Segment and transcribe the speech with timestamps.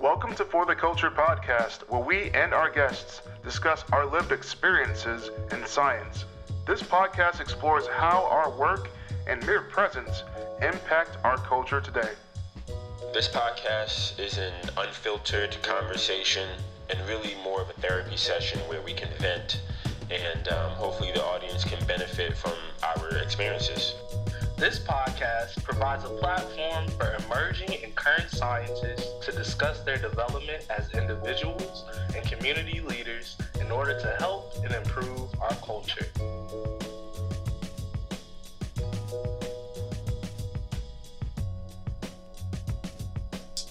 [0.00, 5.32] Welcome to For the Culture podcast, where we and our guests discuss our lived experiences
[5.50, 6.24] in science.
[6.68, 8.90] This podcast explores how our work
[9.26, 10.22] and mere presence
[10.62, 12.12] impact our culture today.
[13.12, 16.48] This podcast is an unfiltered conversation
[16.90, 19.60] and really more of a therapy session where we can vent
[20.12, 22.54] and um, hopefully the audience can benefit from
[22.84, 23.94] our experiences.
[24.58, 30.92] This podcast provides a platform for emerging and current scientists to discuss their development as
[30.94, 31.84] individuals
[32.16, 36.08] and community leaders in order to help and improve our culture.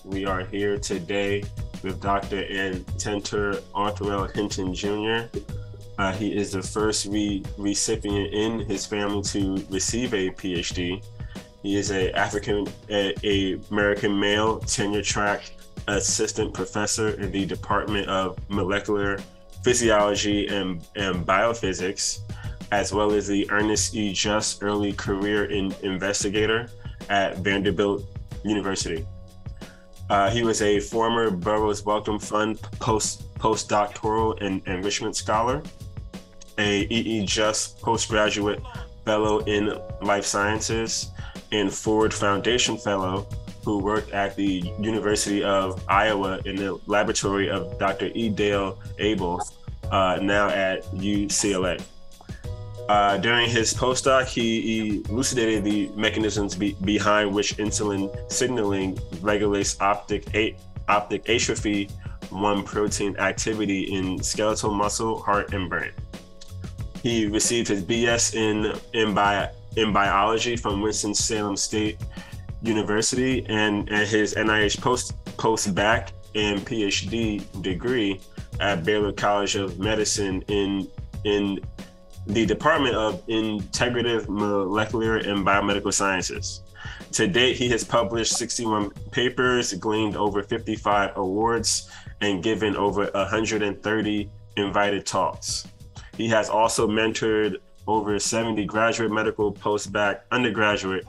[0.05, 1.43] We are here today
[1.83, 2.45] with Dr.
[2.45, 2.85] N.
[2.97, 5.37] Tenter Othrell Hinton Jr.
[5.97, 11.03] Uh, he is the first re- recipient in his family to receive a PhD.
[11.63, 15.51] He is a African a, a American male tenure track
[15.87, 19.19] assistant professor in the Department of Molecular
[19.63, 22.19] Physiology and, and Biophysics,
[22.71, 24.13] as well as the Ernest E.
[24.13, 26.69] Just Early Career in Investigator
[27.09, 28.03] at Vanderbilt
[28.43, 29.05] University.
[30.09, 35.61] Uh, he was a former Burroughs Wellcome Fund post postdoctoral and enrichment scholar
[36.57, 38.61] a EE Just postgraduate
[39.05, 41.11] fellow in life sciences
[41.51, 43.27] and Ford Foundation fellow
[43.63, 48.09] who worked at the University of Iowa in the laboratory of Dr.
[48.15, 48.29] E.
[48.29, 49.41] Dale Abel,
[49.91, 51.81] uh, now at UCLA.
[52.87, 60.33] Uh, during his postdoc, he elucidated the mechanisms be- behind which insulin signaling regulates optic,
[60.33, 60.55] a-
[60.87, 61.89] optic atrophy
[62.29, 65.91] 1 protein activity in skeletal muscle, heart, and brain.
[67.03, 69.17] He received his BS in in,
[69.75, 71.97] in biology from Winston-Salem State
[72.61, 78.19] University and, his NIH post post bac and PhD degree
[78.59, 80.87] at Baylor College of Medicine in
[81.23, 81.59] in
[82.25, 86.61] the Department of Integrative Molecular and Biomedical Sciences.
[87.13, 91.89] To date, he has published 61 papers, gleaned over 55 awards,
[92.21, 95.67] and given over 130 invited talks.
[96.17, 101.05] He has also mentored over 70 graduate medical post-bac undergraduate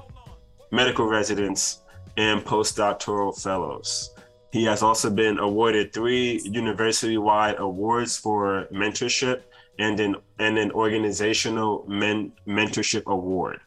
[0.70, 1.80] medical residents
[2.18, 4.14] and postdoctoral fellows.
[4.52, 9.42] He has also been awarded three university-wide awards for mentorship
[9.78, 13.60] and an, and an organizational men, mentorship award.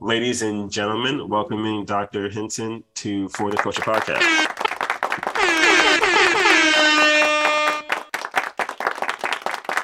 [0.00, 2.28] Ladies and gentlemen, welcoming Dr.
[2.28, 4.51] Hinton to For the Culture Podcast.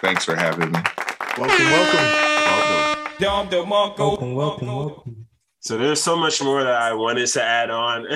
[0.00, 0.80] Thanks for having me.
[1.36, 3.18] Welcome, welcome.
[3.68, 3.68] Welcome.
[3.98, 5.26] Welcome, welcome, welcome.
[5.58, 8.06] So there's so much more that I wanted to add on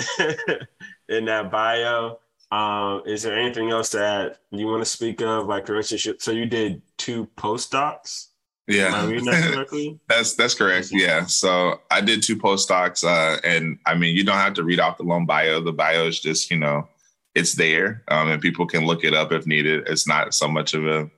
[1.09, 2.21] in that bio.
[2.53, 6.07] Um, is there anything else that you want to speak of, like for instance?
[6.21, 8.29] So you did two postdocs.
[8.69, 10.91] Am Yeah, that that's that's correct.
[10.93, 14.79] Yeah, so I did two postdocs, uh, and I mean, you don't have to read
[14.79, 15.61] off the long bio.
[15.61, 16.87] The bio is just you know,
[17.35, 19.89] it's there, um, and people can look it up if needed.
[19.89, 21.11] It's not so much of a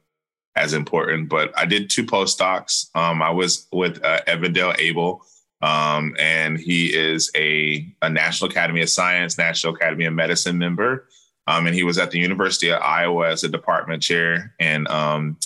[0.57, 2.95] as important, but I did two postdocs.
[2.97, 5.25] Um, I was with uh, Evandale Abel,
[5.63, 11.09] um, and he is a, a National Academy of Science, National Academy of Medicine member.
[11.47, 15.37] Um, and he was at the University of Iowa as a department chair in um,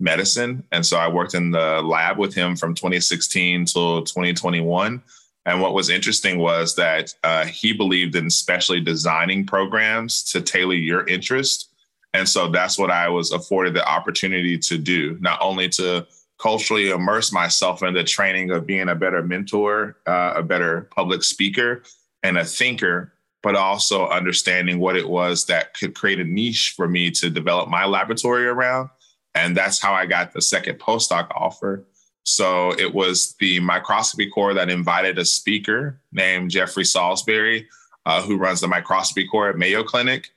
[0.00, 0.64] medicine.
[0.72, 5.02] And so I worked in the lab with him from 2016 till 2021.
[5.46, 10.74] And what was interesting was that uh, he believed in specially designing programs to tailor
[10.74, 11.70] your interest.
[12.14, 16.06] And so that's what I was afforded the opportunity to do, not only to
[16.38, 21.22] culturally immerse myself in the training of being a better mentor, uh, a better public
[21.22, 21.82] speaker,
[22.22, 23.12] and a thinker,
[23.42, 27.68] but also understanding what it was that could create a niche for me to develop
[27.68, 28.90] my laboratory around.
[29.34, 31.84] And that's how I got the second postdoc offer.
[32.24, 37.68] So it was the microscopy core that invited a speaker named Jeffrey Salisbury,
[38.04, 40.30] uh, who runs the microscopy core at Mayo Clinic.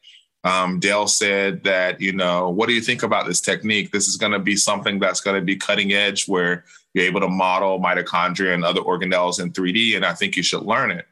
[0.44, 3.92] Um, Dale said that, you know, what do you think about this technique?
[3.92, 6.64] This is going to be something that's going to be cutting edge where
[6.94, 9.96] you're able to model mitochondria and other organelles in 3D.
[9.96, 11.06] And I think you should learn it.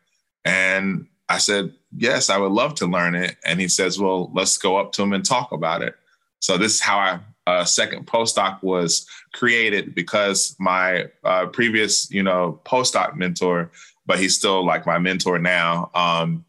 [0.45, 3.35] And I said, yes, I would love to learn it.
[3.43, 5.95] And he says, well, let's go up to him and talk about it.
[6.39, 12.21] So this is how I uh, second postdoc was created because my uh, previous, you
[12.21, 13.71] know, postdoc mentor,
[14.05, 15.89] but he's still like my mentor now.
[15.95, 16.43] Um,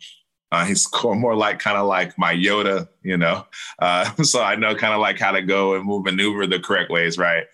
[0.52, 3.46] uh, he's more like kind of like my Yoda, you know.
[3.78, 6.90] Uh, so I know kind of like how to go and move maneuver the correct
[6.90, 7.44] ways, right?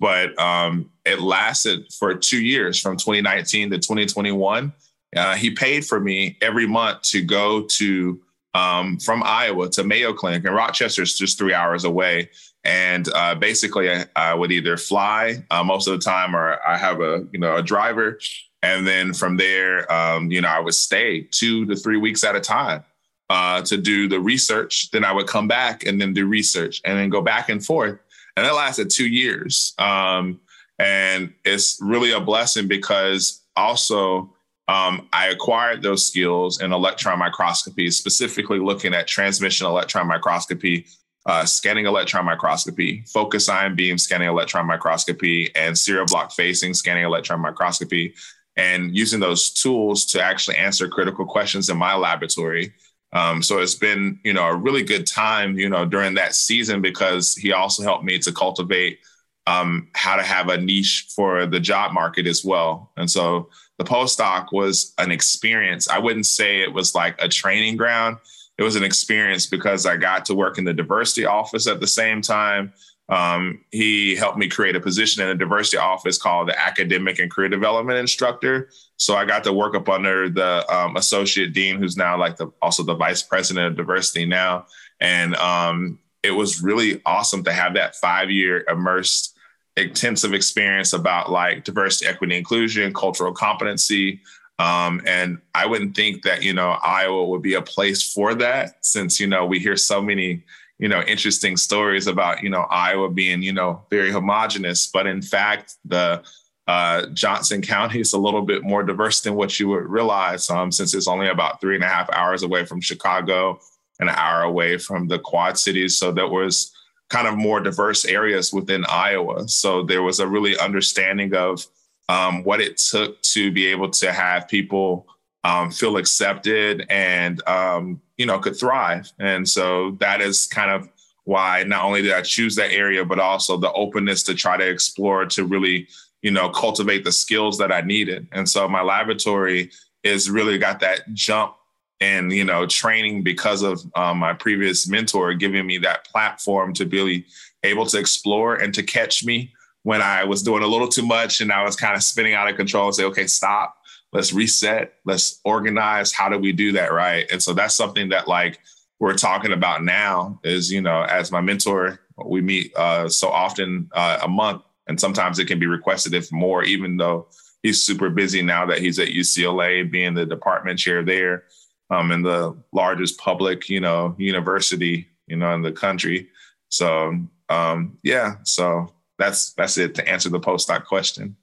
[0.00, 4.72] But um, it lasted for two years, from 2019 to 2021.
[5.16, 8.20] Uh, he paid for me every month to go to
[8.54, 12.30] um, from Iowa to Mayo Clinic, and Rochester is just three hours away.
[12.64, 16.76] And uh, basically, I, I, would either fly uh, most of the time, or I
[16.78, 18.18] have a you know a driver,
[18.64, 22.34] and then from there, um, you know, I would stay two to three weeks at
[22.34, 22.82] a time
[23.28, 24.90] uh, to do the research.
[24.90, 27.98] Then I would come back and then do research, and then go back and forth,
[28.36, 29.74] and that lasted two years.
[29.78, 30.40] Um,
[30.78, 34.32] and it's really a blessing because also
[34.66, 40.86] um, I acquired those skills in electron microscopy, specifically looking at transmission electron microscopy,
[41.26, 47.04] uh, scanning electron microscopy, focus ion beam scanning electron microscopy, and serial block facing scanning
[47.04, 48.14] electron microscopy,
[48.56, 52.72] and using those tools to actually answer critical questions in my laboratory.
[53.12, 56.82] Um, so it's been, you know, a really good time, you know, during that season
[56.82, 58.98] because he also helped me to cultivate
[59.46, 62.90] um, how to have a niche for the job market as well.
[62.96, 65.88] And so the postdoc was an experience.
[65.88, 68.18] I wouldn't say it was like a training ground.
[68.56, 71.86] It was an experience because I got to work in the diversity office at the
[71.86, 72.72] same time.
[73.08, 77.30] Um, he helped me create a position in the diversity office called the academic and
[77.30, 78.70] career development instructor.
[78.96, 82.50] So I got to work up under the um, associate dean, who's now like the
[82.62, 84.66] also the vice president of diversity now.
[85.00, 89.36] And um, it was really awesome to have that five year immersed
[89.76, 94.20] intensive experience about like diversity, equity, inclusion, cultural competency.
[94.58, 98.84] Um, and I wouldn't think that, you know, Iowa would be a place for that
[98.84, 100.44] since, you know, we hear so many,
[100.78, 104.88] you know, interesting stories about, you know, Iowa being, you know, very homogenous.
[104.92, 106.22] But in fact, the
[106.66, 110.72] uh, Johnson County is a little bit more diverse than what you would realize um,
[110.72, 113.60] since it's only about three and a half hours away from Chicago,
[114.00, 115.98] an hour away from the Quad Cities.
[115.98, 116.72] So that was
[117.10, 119.46] kind of more diverse areas within Iowa.
[119.46, 121.64] So there was a really understanding of
[122.08, 125.06] um, what it took to be able to have people
[125.44, 129.12] um, feel accepted and um, you know could thrive.
[129.18, 130.88] And so that is kind of
[131.24, 134.68] why not only did I choose that area, but also the openness to try to
[134.68, 135.88] explore to really
[136.22, 138.26] you know cultivate the skills that I needed.
[138.32, 139.70] And so my laboratory
[140.02, 141.56] is really got that jump
[142.00, 146.84] and you know training because of um, my previous mentor giving me that platform to
[146.84, 147.24] be
[147.62, 149.52] able to explore and to catch me
[149.84, 152.48] when i was doing a little too much and i was kind of spinning out
[152.48, 153.76] of control and say okay stop
[154.14, 158.26] let's reset let's organize how do we do that right and so that's something that
[158.26, 158.60] like
[159.00, 163.90] we're talking about now is you know as my mentor we meet uh, so often
[163.92, 167.26] uh, a month and sometimes it can be requested if more even though
[167.62, 171.44] he's super busy now that he's at ucla being the department chair there
[171.90, 176.28] um, in the largest public, you know, university, you know, in the country.
[176.68, 177.18] So
[177.48, 181.36] um, yeah, so that's that's it to answer the postdoc question.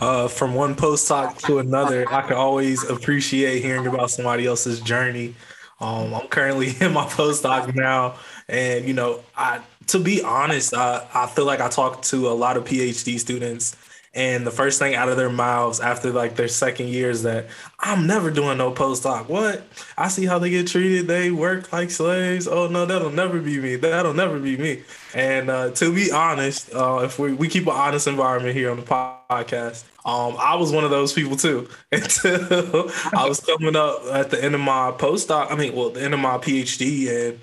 [0.00, 5.34] Uh, from one postdoc to another, I can always appreciate hearing about somebody else's journey.
[5.80, 8.16] Um, I'm currently in my postdoc now,
[8.48, 12.30] and you know, I to be honest, I, I feel like I talk to a
[12.30, 13.76] lot of PhD students
[14.18, 17.46] and the first thing out of their mouths after like their second year is that
[17.78, 19.28] I'm never doing no postdoc.
[19.28, 19.62] What?
[19.96, 21.06] I see how they get treated.
[21.06, 22.48] They work like slaves.
[22.48, 23.76] Oh no, that'll never be me.
[23.76, 24.82] That'll never be me.
[25.14, 28.78] And uh, to be honest, uh, if we, we keep an honest environment here on
[28.78, 31.68] the podcast, um, I was one of those people too.
[31.92, 35.52] Until I was coming up at the end of my postdoc.
[35.52, 37.38] I mean, well, the end of my PhD, and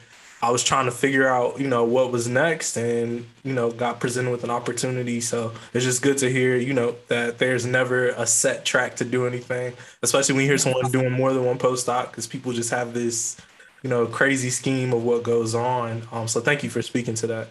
[0.45, 4.00] I was trying to figure out, you know, what was next and, you know, got
[4.00, 5.19] presented with an opportunity.
[5.19, 9.05] So it's just good to hear, you know, that there's never a set track to
[9.05, 12.69] do anything, especially when you hear someone doing more than one postdoc because people just
[12.69, 13.38] have this,
[13.81, 16.03] you know, crazy scheme of what goes on.
[16.12, 17.48] Um, so thank you for speaking to that.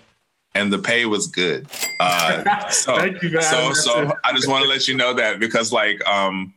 [0.54, 1.66] And the pay was good.
[1.98, 6.54] Uh, so, so, so I just want to let you know that because like, um,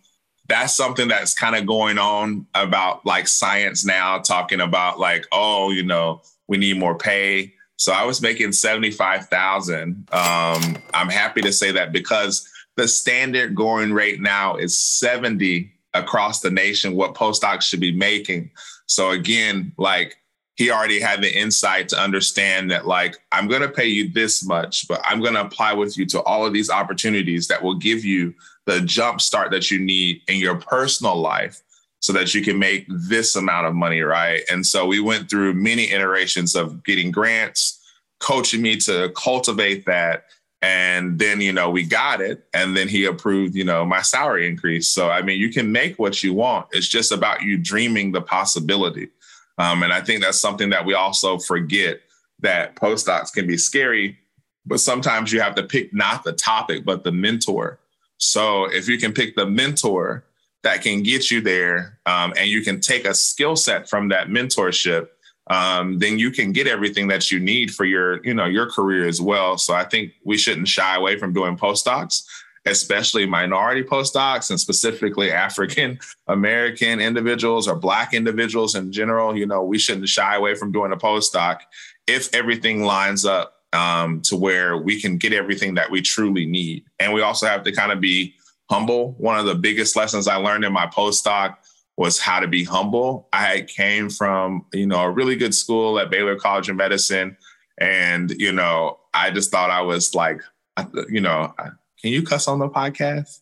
[0.48, 5.72] that's something that's kind of going on about like science now, talking about like, oh,
[5.72, 7.54] you know, we need more pay.
[7.78, 10.08] So I was making 75,000.
[10.12, 16.42] Um, I'm happy to say that because the standard going rate now is 70 across
[16.42, 18.52] the nation, what postdocs should be making.
[18.88, 20.18] So again, like
[20.56, 24.44] he already had the insight to understand that like I'm going to pay you this
[24.44, 27.76] much, but I'm going to apply with you to all of these opportunities that will
[27.76, 28.34] give you
[28.66, 31.62] the jump start that you need in your personal life
[32.00, 34.42] so that you can make this amount of money, right?
[34.52, 37.80] And so we went through many iterations of getting grants,
[38.20, 40.26] coaching me to cultivate that.
[40.62, 42.46] And then, you know, we got it.
[42.54, 44.88] And then he approved, you know, my salary increase.
[44.88, 46.68] So, I mean, you can make what you want.
[46.72, 49.10] It's just about you dreaming the possibility.
[49.58, 52.02] Um, and I think that's something that we also forget
[52.40, 54.18] that postdocs can be scary,
[54.66, 57.80] but sometimes you have to pick not the topic, but the mentor
[58.18, 60.24] so if you can pick the mentor
[60.68, 64.28] that can get you there um, and you can take a skill set from that
[64.28, 65.08] mentorship
[65.50, 69.08] um, then you can get everything that you need for your you know your career
[69.08, 69.58] as well.
[69.58, 72.26] So i think we shouldn't shy away from doing postdocs
[72.66, 75.98] especially minority postdocs and specifically african
[76.28, 79.38] american individuals or black individuals in general.
[79.38, 81.62] You know we shouldn't shy away from doing a postdoc
[82.08, 86.86] if everything lines up um, to where we can get everything that we truly need.
[87.00, 88.36] And we also have to kind of be
[88.70, 89.14] humble.
[89.18, 91.56] One of the biggest lessons I learned in my postdoc
[91.98, 93.28] was how to be humble.
[93.34, 97.36] I came from, you know, a really good school at Baylor College of Medicine.
[97.80, 100.42] And, you know, I just thought I was like,
[101.10, 101.54] you know,
[102.02, 103.42] can you cuss on the podcast?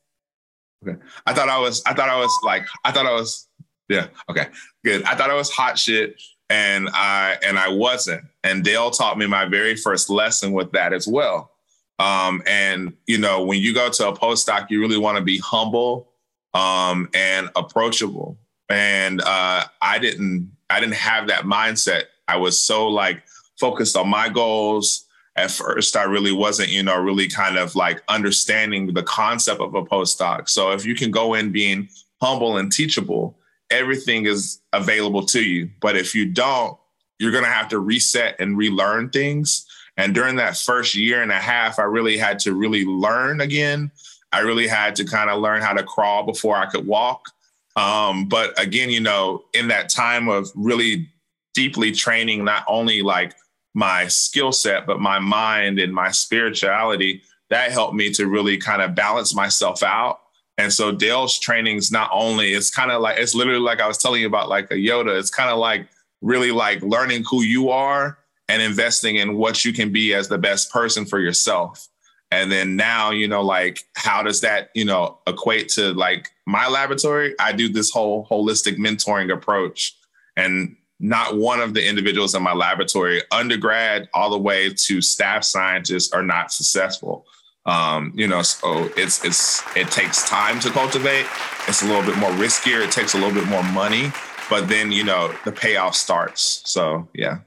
[0.87, 0.97] Okay.
[1.25, 3.47] I thought I was, I thought I was like, I thought I was,
[3.89, 4.47] yeah, okay,
[4.83, 5.03] good.
[5.03, 8.23] I thought I was hot shit and I, and I wasn't.
[8.43, 11.51] And Dale taught me my very first lesson with that as well.
[11.99, 15.37] Um, and you know, when you go to a postdoc, you really want to be
[15.37, 16.11] humble
[16.53, 18.37] um, and approachable.
[18.69, 22.03] And uh, I didn't, I didn't have that mindset.
[22.27, 23.23] I was so like
[23.59, 25.05] focused on my goals.
[25.37, 29.75] At first, I really wasn't, you know, really kind of like understanding the concept of
[29.75, 30.47] a postdoc.
[30.47, 31.89] So if you can go in being
[32.21, 33.37] humble and teachable,
[33.69, 35.69] everything is available to you.
[35.81, 36.77] But if you don't,
[37.19, 39.64] you're going to have to reset and relearn things
[39.97, 43.91] and during that first year and a half, I really had to really learn again.
[44.31, 47.29] I really had to kind of learn how to crawl before I could walk.
[47.75, 51.07] Um, but again, you know, in that time of really
[51.53, 53.33] deeply training, not only like
[53.73, 58.81] my skill set, but my mind and my spirituality, that helped me to really kind
[58.81, 60.19] of balance myself out.
[60.57, 63.97] And so Dale's trainings not only it's kind of like it's literally like I was
[63.97, 65.17] telling you about like a Yoda.
[65.17, 65.87] It's kind of like
[66.21, 70.37] really like learning who you are and investing in what you can be as the
[70.37, 71.87] best person for yourself.
[72.31, 76.67] And then now, you know, like how does that, you know, equate to like my
[76.67, 77.35] laboratory?
[77.39, 79.95] I do this whole holistic mentoring approach.
[80.35, 85.43] And not one of the individuals in my laboratory, undergrad all the way to staff
[85.43, 87.25] scientists, are not successful.
[87.65, 91.25] Um, you know, so it's it's it takes time to cultivate.
[91.67, 92.83] It's a little bit more riskier.
[92.83, 94.11] It takes a little bit more money,
[94.49, 96.61] but then you know the payoff starts.
[96.65, 97.39] So yeah.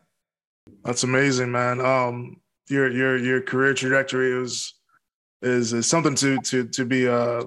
[0.84, 1.80] That's amazing, man.
[1.80, 4.74] Um, your your your career trajectory is
[5.42, 7.44] is, is something to to to be a uh,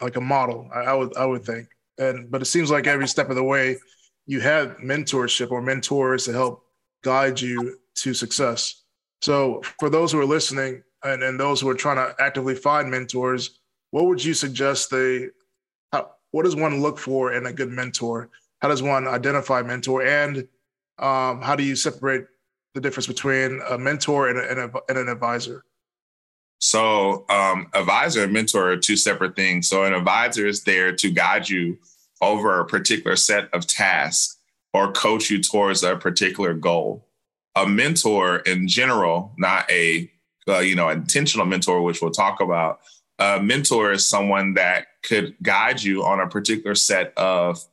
[0.00, 0.68] like a model.
[0.74, 3.44] I, I would I would think, and but it seems like every step of the
[3.44, 3.76] way,
[4.26, 6.64] you had mentorship or mentors to help
[7.02, 8.82] guide you to success.
[9.22, 12.90] So for those who are listening and, and those who are trying to actively find
[12.90, 15.28] mentors, what would you suggest they?
[15.92, 18.30] How, what does one look for in a good mentor?
[18.62, 20.46] How does one identify mentor, and
[20.98, 22.26] um, how do you separate
[22.74, 25.64] the difference between a mentor and, a, and, a, and an advisor?
[26.60, 29.68] So, um, advisor and mentor are two separate things.
[29.68, 31.78] So, an advisor is there to guide you
[32.20, 34.36] over a particular set of tasks
[34.72, 37.06] or coach you towards a particular goal.
[37.56, 40.10] A mentor, in general, not a
[40.48, 42.80] uh, you know intentional mentor, which we'll talk about.
[43.18, 47.64] A mentor is someone that could guide you on a particular set of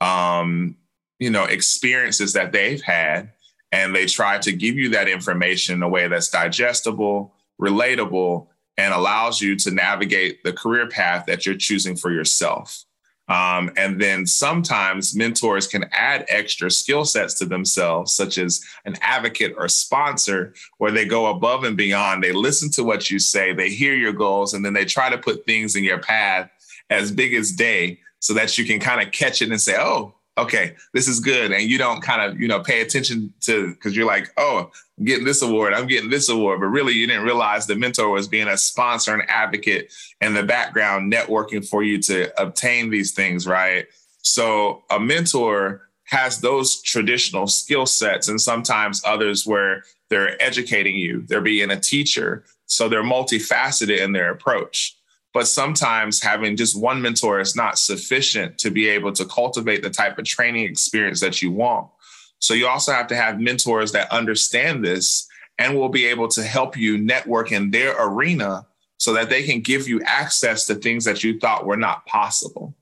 [0.00, 0.76] um,
[1.18, 3.32] you know experiences that they've had
[3.72, 8.46] and they try to give you that information in a way that's digestible, relatable,
[8.78, 12.84] and allows you to navigate the career path that you're choosing for yourself.
[13.28, 18.96] Um, and then sometimes mentors can add extra skill sets to themselves, such as an
[19.00, 22.22] advocate or sponsor, where they go above and beyond.
[22.22, 25.18] They listen to what you say, they hear your goals, and then they try to
[25.18, 26.48] put things in your path
[26.88, 30.14] as big as day so that you can kind of catch it and say, oh,
[30.38, 31.52] okay, this is good.
[31.52, 35.04] And you don't kind of, you know, pay attention to because you're like, oh, I'm
[35.04, 36.60] getting this award, I'm getting this award.
[36.60, 40.42] But really you didn't realize the mentor was being a sponsor and advocate in the
[40.42, 43.86] background, networking for you to obtain these things, right?
[44.22, 51.24] So a mentor has those traditional skill sets and sometimes others where they're educating you,
[51.26, 52.44] they're being a teacher.
[52.66, 54.95] So they're multifaceted in their approach.
[55.36, 59.90] But sometimes having just one mentor is not sufficient to be able to cultivate the
[59.90, 61.90] type of training experience that you want.
[62.38, 65.28] So you also have to have mentors that understand this
[65.58, 68.66] and will be able to help you network in their arena
[68.96, 72.74] so that they can give you access to things that you thought were not possible.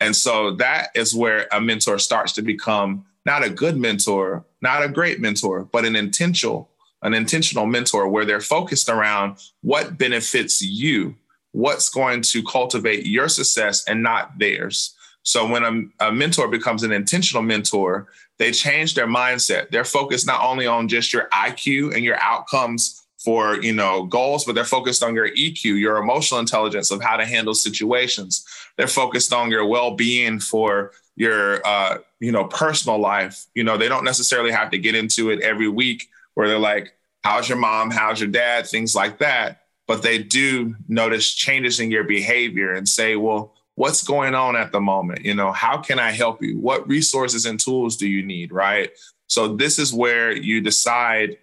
[0.00, 4.82] And so that is where a mentor starts to become not a good mentor, not
[4.82, 10.60] a great mentor, but an intentional, an intentional mentor where they're focused around what benefits
[10.60, 11.14] you
[11.52, 14.94] what's going to cultivate your success and not theirs.
[15.22, 19.70] So when a, a, mentor becomes an intentional mentor, they change their mindset.
[19.70, 24.46] They're focused not only on just your IQ and your outcomes for you know goals
[24.46, 28.46] but they're focused on your eq your emotional intelligence of how to handle situations.
[28.78, 33.44] They're focused on your well-being for your uh, you know personal life.
[33.54, 36.96] You know they don't necessarily have to get into it every week where they're like
[37.22, 37.90] how's your mom?
[37.90, 38.66] How's your dad?
[38.66, 39.59] Things like that
[39.90, 44.70] but they do notice changes in your behavior and say well what's going on at
[44.70, 45.24] the moment?
[45.24, 46.60] You know how can i help you?
[46.60, 48.92] What resources and tools do you need right?
[49.26, 51.38] So this is where you decide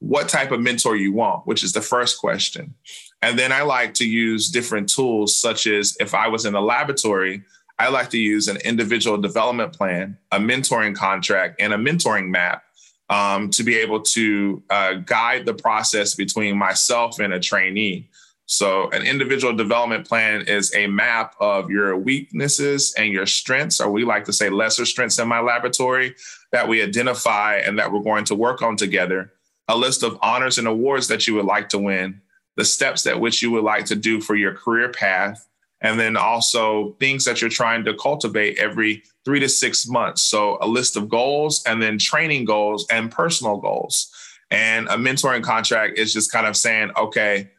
[0.00, 2.74] what type of mentor you want, which is the first question.
[3.22, 6.60] And then I like to use different tools, such as if I was in a
[6.60, 7.44] laboratory,
[7.78, 12.64] I like to use an individual development plan, a mentoring contract, and a mentoring map
[13.08, 18.08] um, to be able to uh, guide the process between myself and a trainee.
[18.48, 23.90] So, an individual development plan is a map of your weaknesses and your strengths, or
[23.90, 26.14] we like to say lesser strengths in my laboratory
[26.52, 29.32] that we identify and that we're going to work on together.
[29.66, 32.20] A list of honors and awards that you would like to win,
[32.56, 35.48] the steps that which you would like to do for your career path,
[35.80, 40.22] and then also things that you're trying to cultivate every three to six months.
[40.22, 44.10] So a list of goals and then training goals and personal goals.
[44.50, 47.50] And a mentoring contract is just kind of saying, okay,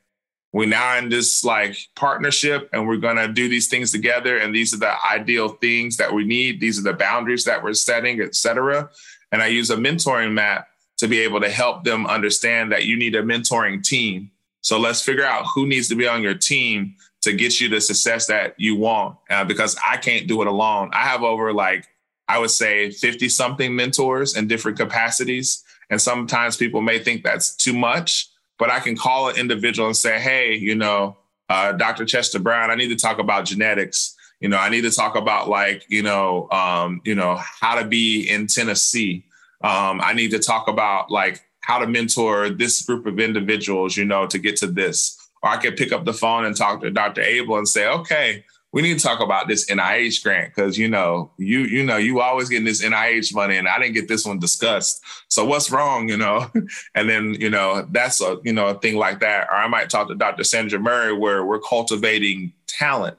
[0.54, 4.38] we're now in this like partnership and we're going to do these things together.
[4.38, 6.60] And these are the ideal things that we need.
[6.60, 8.90] These are the boundaries that we're setting, et cetera.
[9.32, 12.98] And I use a mentoring map to be able to help them understand that you
[12.98, 14.32] need a mentoring team.
[14.62, 16.96] So let's figure out who needs to be on your team
[17.28, 19.18] to get you the success that you want.
[19.30, 20.90] Uh, because I can't do it alone.
[20.94, 21.86] I have over like,
[22.28, 25.64] I would say 50 something mentors in different capacities.
[25.90, 28.30] And sometimes people may think that's too much,
[28.60, 31.18] but I can call an individual and say, hey, you know,
[31.50, 32.06] uh, Dr.
[32.06, 34.16] Chester Brown, I need to talk about genetics.
[34.42, 37.88] You know, I need to talk about like, you know, um, you know, how to
[37.88, 39.24] be in Tennessee
[39.64, 44.06] um, I need to talk about like how to mentor this group of individuals, you
[44.06, 45.18] know, to get to this.
[45.48, 47.22] Or I could pick up the phone and talk to Dr.
[47.22, 51.32] Abel and say, okay, we need to talk about this NIH grant because you know,
[51.38, 54.40] you you know, you always getting this NIH money, and I didn't get this one
[54.40, 55.02] discussed.
[55.30, 56.52] So what's wrong, you know?
[56.96, 59.48] and then you know, that's a you know a thing like that.
[59.50, 60.44] Or I might talk to Dr.
[60.44, 63.18] Sandra Murray where we're cultivating talent,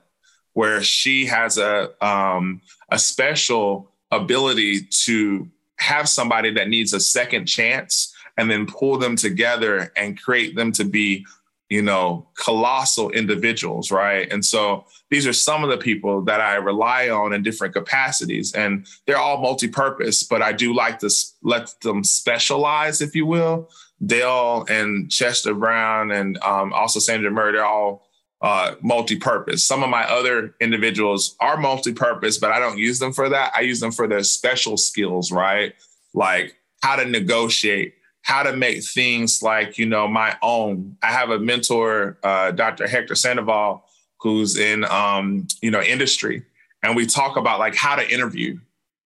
[0.52, 7.46] where she has a um, a special ability to have somebody that needs a second
[7.46, 11.26] chance and then pull them together and create them to be
[11.68, 16.56] you know colossal individuals right and so these are some of the people that i
[16.56, 21.10] rely on in different capacities and they're all multi-purpose but i do like to
[21.42, 23.68] let them specialize if you will
[24.04, 28.08] dale and chester brown and um, also sandra murray they're all
[28.40, 29.64] uh, multi-purpose.
[29.64, 33.52] Some of my other individuals are multi-purpose, but I don't use them for that.
[33.56, 35.74] I use them for their special skills, right?
[36.14, 37.94] Like how to negotiate,
[38.28, 40.98] how to make things like you know my own.
[41.02, 42.86] I have a mentor, uh, Dr.
[42.86, 43.82] Hector Sandoval,
[44.20, 46.42] who's in um, you know industry,
[46.82, 48.58] and we talk about like how to interview,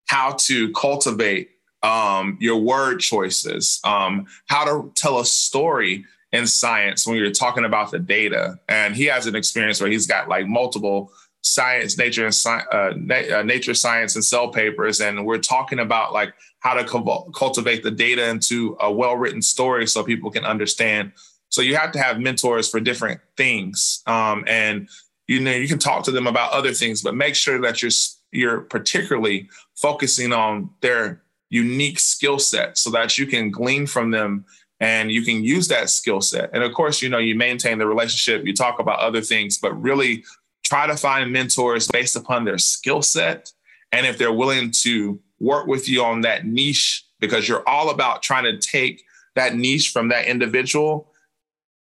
[0.07, 1.51] how to cultivate
[1.85, 7.65] um, your word choices, um, how to tell a story in science when you're talking
[7.65, 8.59] about the data.
[8.69, 12.95] And he has an experience where he's got like multiple science, nature, and sci- uh,
[12.97, 17.31] na- uh, nature, science, and cell papers, and we're talking about like how to co-
[17.35, 21.13] cultivate the data into a well-written story so people can understand.
[21.51, 24.89] So you have to have mentors for different things, um, and
[25.27, 27.93] you know you can talk to them about other things, but make sure that you're
[28.31, 34.45] you're particularly focusing on their unique skill set so that you can glean from them
[34.81, 36.51] and you can use that skill set.
[36.53, 39.81] And of course, you know, you maintain the relationship, you talk about other things, but
[39.81, 40.25] really
[40.73, 43.53] try to find mentors based upon their skill set.
[43.93, 48.23] And if they're willing to work with you on that niche, because you're all about
[48.23, 49.05] trying to take
[49.35, 51.11] that niche from that individual,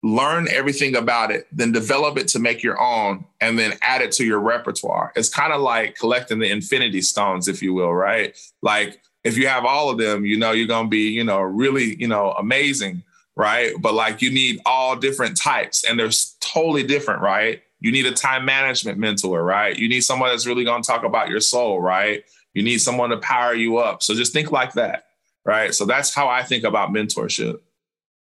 [0.02, 4.12] learn everything about it, then develop it to make your own, and then add it
[4.12, 5.14] to your repertoire.
[5.16, 8.38] It's kind of like collecting the infinity stones, if you will, right?
[8.60, 11.40] Like if you have all of them, you know, you're going to be, you know,
[11.40, 13.02] really, you know, amazing,
[13.34, 13.72] right?
[13.80, 17.62] But like you need all different types and they're totally different, right?
[17.84, 19.78] You need a time management mentor, right?
[19.78, 22.24] You need someone that's really going to talk about your soul, right?
[22.54, 24.02] You need someone to power you up.
[24.02, 25.04] So just think like that,
[25.44, 25.74] right?
[25.74, 27.60] So that's how I think about mentorship.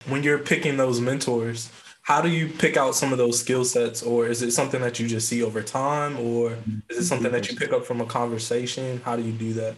[0.08, 1.70] When you're picking those mentors,
[2.02, 4.98] how do you pick out some of those skill sets or is it something that
[4.98, 6.58] you just see over time or
[6.90, 9.00] is it something that you pick up from a conversation?
[9.04, 9.76] How do you do that?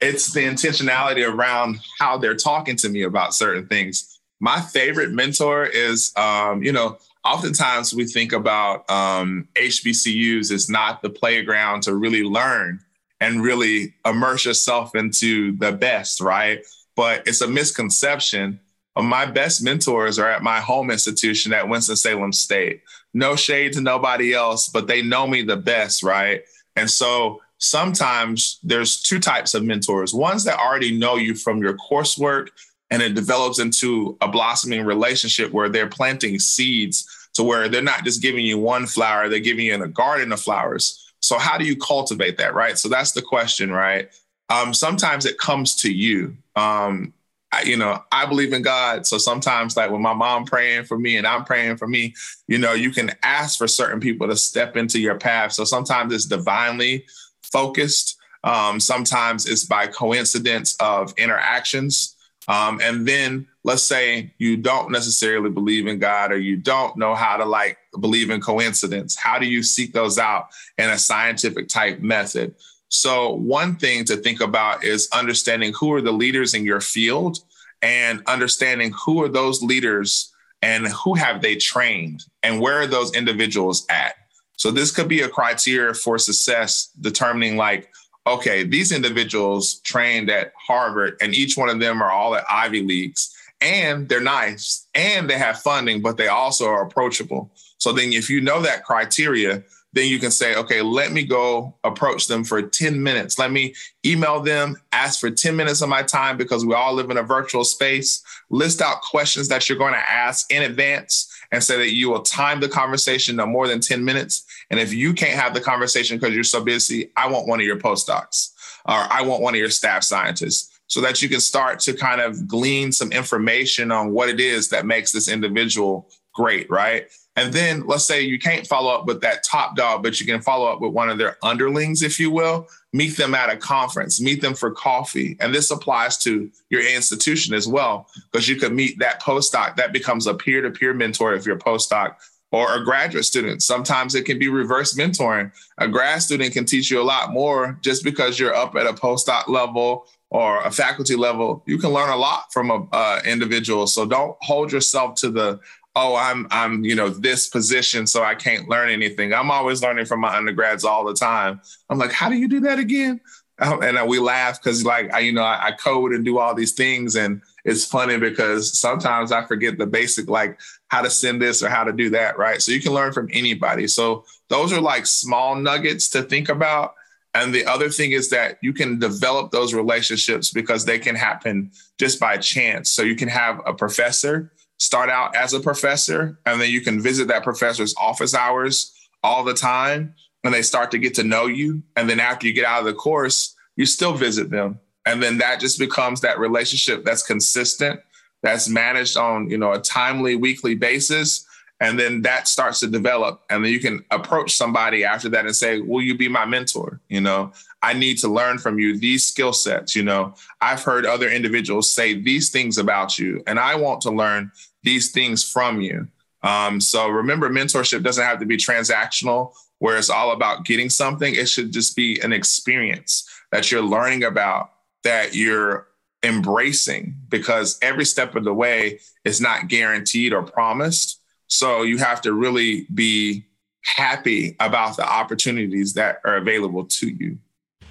[0.00, 4.20] it's the intentionality around how they're talking to me about certain things.
[4.40, 6.98] My favorite mentor is, um, you know,
[7.32, 12.80] oftentimes we think about um, HBCUs as not the playground to really learn
[13.20, 16.64] and really immerse yourself into the best, right?
[16.96, 18.60] But it's a misconception
[19.02, 22.82] my best mentors are at my home institution at Winston-Salem State.
[23.14, 26.42] No shade to nobody else, but they know me the best, right?
[26.76, 31.76] And so sometimes there's two types of mentors ones that already know you from your
[31.76, 32.48] coursework
[32.90, 37.06] and it develops into a blossoming relationship where they're planting seeds
[37.38, 40.32] to where they're not just giving you one flower, they're giving you in a garden
[40.32, 41.12] of flowers.
[41.20, 42.76] So how do you cultivate that, right?
[42.76, 44.08] So that's the question, right?
[44.48, 46.36] Um, sometimes it comes to you.
[46.56, 47.14] Um,
[47.52, 49.06] I, you know, I believe in God.
[49.06, 52.12] So sometimes, like when my mom praying for me and I'm praying for me,
[52.48, 55.52] you know, you can ask for certain people to step into your path.
[55.52, 57.06] So sometimes it's divinely
[57.44, 58.16] focused.
[58.42, 62.16] Um, sometimes it's by coincidence of interactions.
[62.48, 67.14] Um, and then let's say you don't necessarily believe in God or you don't know
[67.14, 69.14] how to like believe in coincidence.
[69.14, 72.54] How do you seek those out in a scientific type method?
[72.88, 77.40] So, one thing to think about is understanding who are the leaders in your field
[77.82, 80.32] and understanding who are those leaders
[80.62, 84.14] and who have they trained and where are those individuals at.
[84.56, 87.92] So, this could be a criteria for success determining, like,
[88.34, 92.82] okay, these individuals trained at Harvard and each one of them are all at Ivy
[92.82, 97.50] Leagues and they're nice and they have funding, but they also are approachable.
[97.78, 99.62] So, then if you know that criteria,
[99.92, 103.38] then you can say, okay, let me go approach them for 10 minutes.
[103.38, 107.10] Let me email them, ask for 10 minutes of my time because we all live
[107.10, 108.22] in a virtual space.
[108.50, 112.22] List out questions that you're going to ask in advance and say that you will
[112.22, 114.44] time the conversation no more than 10 minutes.
[114.70, 117.66] And if you can't have the conversation because you're so busy, I want one of
[117.66, 118.52] your postdocs
[118.84, 122.20] or I want one of your staff scientists so that you can start to kind
[122.20, 127.08] of glean some information on what it is that makes this individual great, right?
[127.36, 130.40] And then let's say you can't follow up with that top dog, but you can
[130.40, 132.66] follow up with one of their underlings, if you will.
[132.92, 135.36] Meet them at a conference, meet them for coffee.
[135.40, 139.76] And this applies to your institution as well, because you could meet that postdoc.
[139.76, 142.16] That becomes a peer to peer mentor if you're a postdoc
[142.50, 143.62] or a graduate student.
[143.62, 145.52] Sometimes it can be reverse mentoring.
[145.78, 148.92] A grad student can teach you a lot more just because you're up at a
[148.92, 151.62] postdoc level or a faculty level.
[151.66, 153.86] You can learn a lot from a uh, individual.
[153.86, 155.60] So don't hold yourself to the
[155.98, 159.34] oh, I'm I'm you know this position, so I can't learn anything.
[159.34, 161.60] I'm always learning from my undergrads all the time.
[161.90, 163.20] I'm like, how do you do that again?
[163.60, 166.38] Um, and uh, we laugh because like I, you know I, I code and do
[166.38, 171.10] all these things, and it's funny because sometimes I forget the basic like how to
[171.10, 172.62] send this or how to do that, right?
[172.62, 173.86] So you can learn from anybody.
[173.86, 176.94] So those are like small nuggets to think about.
[177.34, 181.70] And the other thing is that you can develop those relationships because they can happen
[181.98, 182.90] just by chance.
[182.90, 187.00] So you can have a professor start out as a professor, and then you can
[187.00, 191.46] visit that professor's office hours all the time, and they start to get to know
[191.46, 191.82] you.
[191.96, 194.78] And then after you get out of the course, you still visit them.
[195.08, 197.98] And then that just becomes that relationship that's consistent,
[198.42, 201.46] that's managed on, you know, a timely weekly basis.
[201.80, 203.40] And then that starts to develop.
[203.48, 207.00] And then you can approach somebody after that and say, Will you be my mentor?
[207.08, 209.96] You know, I need to learn from you these skill sets.
[209.96, 214.10] You know, I've heard other individuals say these things about you, and I want to
[214.10, 216.06] learn these things from you.
[216.42, 221.34] Um, so remember, mentorship doesn't have to be transactional, where it's all about getting something.
[221.34, 224.72] It should just be an experience that you're learning about,
[225.04, 225.86] that you're
[226.22, 231.20] embracing, because every step of the way is not guaranteed or promised.
[231.46, 233.46] So you have to really be
[233.84, 237.38] happy about the opportunities that are available to you.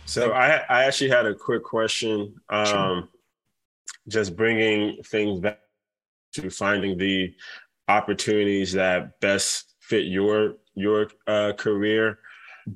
[0.06, 2.36] So I, I actually had a quick question.
[2.50, 3.08] Um, sure.
[4.08, 5.60] Just bringing things back
[6.34, 7.34] to finding the
[7.88, 12.20] opportunities that best fit your your uh, career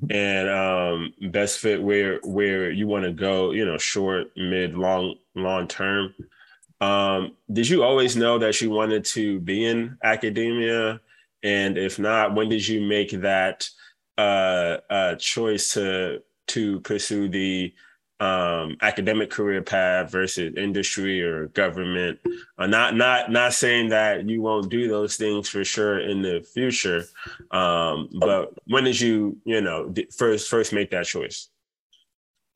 [0.10, 3.52] and um, best fit where where you want to go.
[3.52, 6.14] You know, short, mid, long, long term.
[6.80, 11.00] Um, did you always know that you wanted to be in academia?
[11.42, 13.68] And if not, when did you make that
[14.18, 17.72] uh, uh, choice to to pursue the
[18.22, 22.20] um, academic career path versus industry or government.
[22.56, 26.40] Uh, not not not saying that you won't do those things for sure in the
[26.54, 27.04] future,
[27.50, 31.48] um, but when did you you know first first make that choice?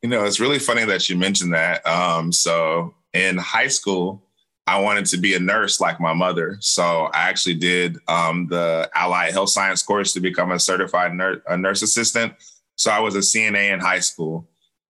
[0.03, 1.85] You know, it's really funny that you mentioned that.
[1.85, 4.23] Um, so in high school,
[4.69, 6.59] I wanted to be a nurse like my mother.
[6.61, 11.41] So I actually did um, the allied health science course to become a certified nurse,
[11.49, 12.35] a nurse assistant.
[12.77, 14.47] So I was a CNA in high school.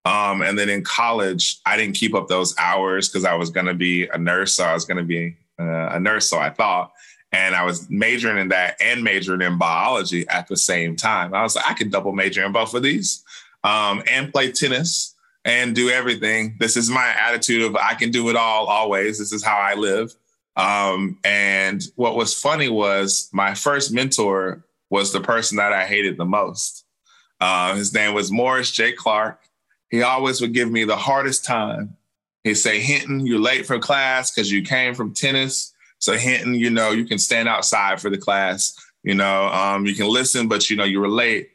[0.07, 3.67] Um, and then in college, I didn't keep up those hours because I was going
[3.67, 4.55] to be a nurse.
[4.55, 6.93] So I was going to be uh, a nurse, so I thought.
[7.33, 11.35] And I was majoring in that and majoring in biology at the same time.
[11.35, 13.25] I was like, I can double major in both of these
[13.65, 16.55] um, and play tennis and do everything.
[16.61, 19.19] This is my attitude of I can do it all always.
[19.19, 20.15] This is how I live.
[20.55, 26.17] Um, and what was funny was my first mentor was the person that I hated
[26.17, 26.85] the most.
[27.41, 28.93] Uh, his name was Morris J.
[28.93, 29.41] Clark.
[29.91, 31.97] He always would give me the hardest time.
[32.45, 35.73] He'd say, Hinton, you're late for class because you came from tennis.
[35.99, 38.77] So Hinton, you know, you can stand outside for the class.
[39.03, 41.51] You know, um, you can listen, but you know, you were late.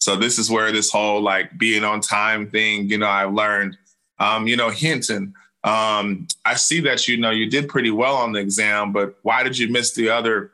[0.00, 3.76] So this is where this whole like being on time thing, you know, I've learned.
[4.18, 8.32] Um, you know, Hinton, um, I see that you know you did pretty well on
[8.32, 10.52] the exam, but why did you miss the other,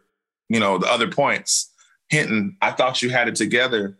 [0.48, 1.70] you know, the other points?
[2.08, 3.96] Hinton, I thought you had it together.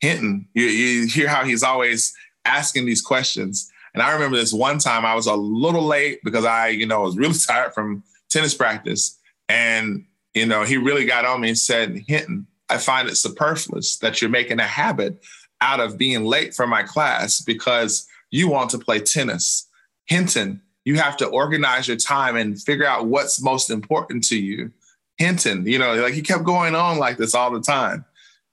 [0.00, 2.14] Hinton, you, you hear how he's always
[2.48, 3.70] asking these questions.
[3.94, 7.02] And I remember this one time I was a little late because I, you know,
[7.02, 9.18] was really tired from tennis practice.
[9.48, 13.96] And, you know, he really got on me and said, Hinton, I find it superfluous
[13.98, 15.22] that you're making a habit
[15.60, 19.66] out of being late for my class because you want to play tennis.
[20.06, 24.70] Hinton, you have to organize your time and figure out what's most important to you.
[25.16, 28.04] Hinton, you know, like he kept going on like this all the time.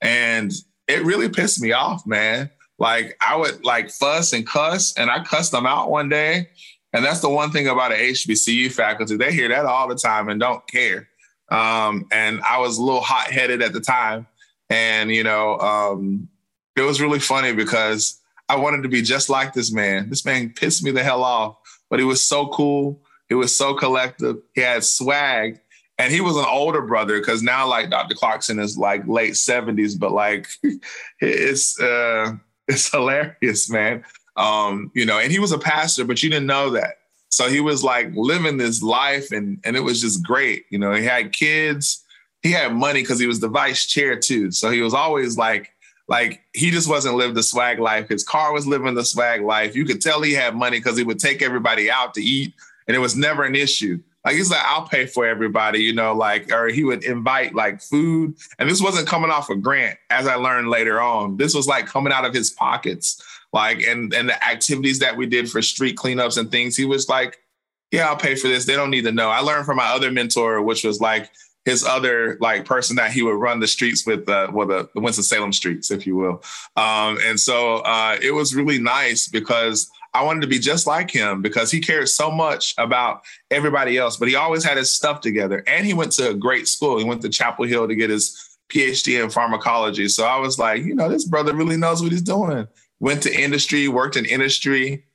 [0.01, 0.51] And
[0.87, 2.49] it really pissed me off, man.
[2.77, 6.49] Like I would like fuss and cuss, and I cussed them out one day.
[6.95, 9.17] And that's the one thing about an HBCU faculty.
[9.17, 11.09] They hear that all the time and don't care.
[11.51, 14.27] Um, and I was a little hot headed at the time.
[14.69, 16.29] And, you know, um,
[16.77, 20.09] it was really funny because I wanted to be just like this man.
[20.09, 21.57] This man pissed me the hell off,
[21.89, 23.01] but he was so cool.
[23.27, 24.37] He was so collective.
[24.53, 25.59] He had swag.
[25.97, 28.15] And he was an older brother because now, like Dr.
[28.15, 30.47] Clarkson is like late 70s, but like
[31.21, 32.33] it's uh
[32.67, 34.03] it's hilarious, man.
[34.37, 36.95] Um, you know, and he was a pastor, but you didn't know that.
[37.29, 40.65] So he was like living this life and and it was just great.
[40.69, 42.03] You know, he had kids,
[42.41, 44.51] he had money because he was the vice chair too.
[44.51, 45.71] So he was always like,
[46.07, 48.07] like he just wasn't living the swag life.
[48.07, 49.75] His car was living the swag life.
[49.75, 52.53] You could tell he had money because he would take everybody out to eat,
[52.87, 53.99] and it was never an issue.
[54.25, 57.79] Like he's like, I'll pay for everybody, you know, like, or he would invite like
[57.79, 58.35] food.
[58.57, 61.37] And this wasn't coming off a grant, as I learned later on.
[61.37, 63.21] This was like coming out of his pockets
[63.55, 67.09] like and and the activities that we did for street cleanups and things he was
[67.09, 67.39] like
[67.91, 70.11] yeah i'll pay for this they don't need to know i learned from my other
[70.11, 71.31] mentor which was like
[71.63, 75.01] his other like person that he would run the streets with uh well the, the
[75.01, 76.43] winston-salem streets if you will
[76.75, 81.11] um and so uh it was really nice because I wanted to be just like
[81.11, 85.21] him because he cared so much about everybody else, but he always had his stuff
[85.21, 85.63] together.
[85.67, 86.97] And he went to a great school.
[86.97, 90.07] He went to Chapel Hill to get his PhD in pharmacology.
[90.07, 92.67] So I was like, you know, this brother really knows what he's doing
[92.99, 95.05] went to industry, worked in industry,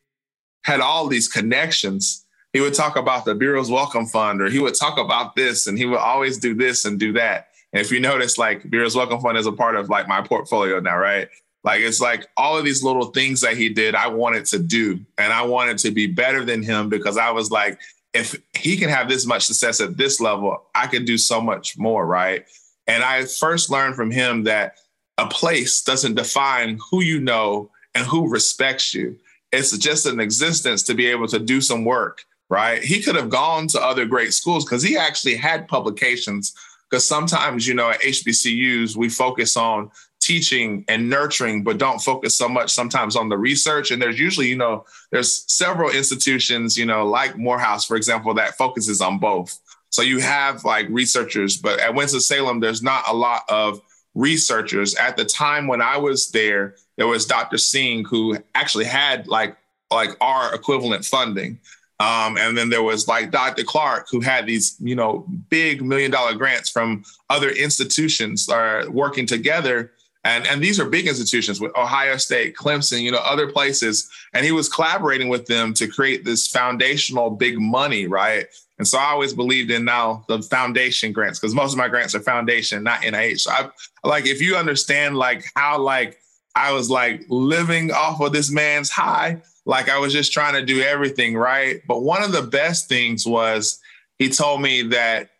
[0.64, 2.24] had all these connections.
[2.52, 5.78] He would talk about the Burroughs Wellcome Fund, or he would talk about this, and
[5.78, 7.48] he would always do this and do that.
[7.72, 10.80] And if you notice, like Burroughs Wellcome Fund is a part of like my portfolio
[10.80, 11.28] now, right?
[11.62, 15.00] Like it's like all of these little things that he did, I wanted to do,
[15.18, 17.78] and I wanted to be better than him because I was like,
[18.14, 21.78] if he can have this much success at this level, I can do so much
[21.78, 22.44] more, right?
[22.86, 24.78] And I first learned from him that
[25.18, 29.18] a place doesn't define who you know and who respects you.
[29.52, 32.82] It's just an existence to be able to do some work, right?
[32.82, 36.54] He could have gone to other great schools because he actually had publications.
[36.88, 42.36] Because sometimes, you know, at HBCUs, we focus on teaching and nurturing, but don't focus
[42.36, 43.90] so much sometimes on the research.
[43.90, 48.56] And there's usually, you know, there's several institutions, you know, like Morehouse, for example, that
[48.56, 49.58] focuses on both.
[49.90, 53.80] So you have like researchers, but at Winston-Salem, there's not a lot of
[54.14, 54.94] researchers.
[54.94, 57.58] At the time when I was there, there was Dr.
[57.58, 59.56] Singh who actually had like
[59.90, 61.58] like our equivalent funding.
[61.98, 63.62] Um, and then there was like Dr.
[63.62, 68.90] Clark, who had these, you know, big million dollar grants from other institutions are uh,
[68.90, 69.92] working together.
[70.24, 74.10] And, and these are big institutions with Ohio State, Clemson, you know, other places.
[74.34, 78.46] And he was collaborating with them to create this foundational big money, right?
[78.78, 82.14] And so I always believed in now the foundation grants because most of my grants
[82.14, 83.40] are foundation, not NIH.
[83.40, 83.70] So I
[84.04, 86.18] like if you understand like how like
[86.54, 90.64] I was like living off of this man's high, like I was just trying to
[90.64, 91.82] do everything right.
[91.86, 93.78] But one of the best things was
[94.18, 95.30] he told me that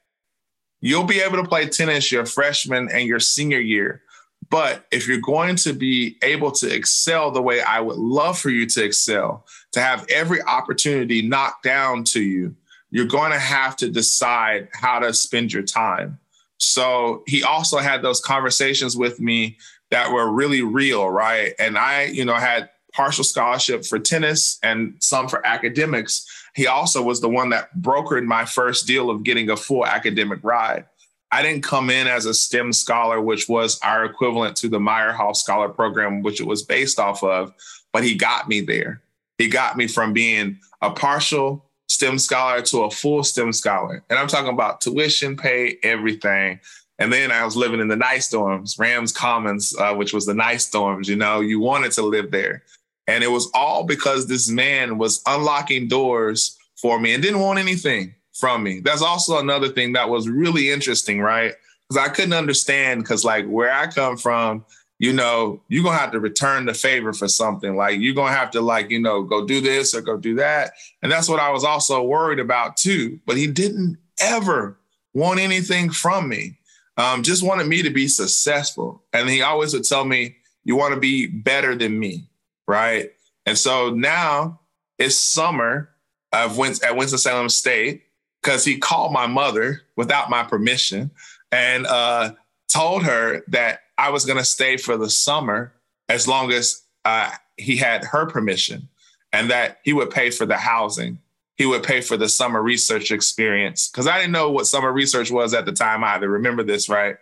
[0.81, 4.03] you'll be able to play tennis your freshman and your senior year.
[4.51, 8.51] But if you're going to be able to excel the way I would love for
[8.51, 12.57] you to excel, to have every opportunity knocked down to you,
[12.91, 16.19] you're going to have to decide how to spend your time.
[16.59, 19.57] So he also had those conversations with me
[19.91, 21.55] that were really real, right?
[21.59, 26.27] And I, you know, had partial scholarship for tennis and some for academics.
[26.55, 30.41] He also was the one that brokered my first deal of getting a full academic
[30.43, 30.87] ride.
[31.33, 35.37] I didn't come in as a STEM scholar, which was our equivalent to the Meyerhoff
[35.37, 37.53] Scholar Program, which it was based off of,
[37.93, 39.01] but he got me there.
[39.39, 44.03] He got me from being a partial STEM scholar to a full STEM scholar.
[44.11, 46.61] And I'm talking about tuition, pay, everything.
[46.99, 50.35] And then I was living in the nice dorms, Rams Commons, uh, which was the
[50.35, 51.07] nice dorms.
[51.07, 52.65] You know, you wanted to live there.
[53.07, 57.59] And it was all because this man was unlocking doors for me and didn't want
[57.59, 58.81] anything from me.
[58.81, 61.55] That's also another thing that was really interesting, right?
[61.89, 64.65] Because I couldn't understand, because like where I come from,
[64.99, 67.77] you know, you're gonna have to return the favor for something.
[67.77, 70.73] Like you're gonna have to like, you know, go do this or go do that.
[71.03, 73.21] And that's what I was also worried about too.
[73.27, 74.79] But he didn't ever
[75.15, 76.59] want anything from me.
[76.97, 79.03] Um, just wanted me to be successful.
[79.13, 82.31] And he always would tell me, you want to be better than me
[82.71, 83.11] right?
[83.47, 84.61] And so now
[84.97, 85.91] it's summer
[86.33, 88.05] of Win- at Winston-Salem State
[88.43, 91.11] because he called my mother without my permission
[91.53, 92.33] and uh,
[92.73, 95.73] told her that I was going to stay for the summer
[96.09, 98.89] as long as uh, he had her permission
[99.33, 101.19] and that he would pay for the housing.
[101.57, 105.31] He would pay for the summer research experience because I didn't know what summer research
[105.31, 106.29] was at the time either.
[106.29, 107.17] Remember this, right?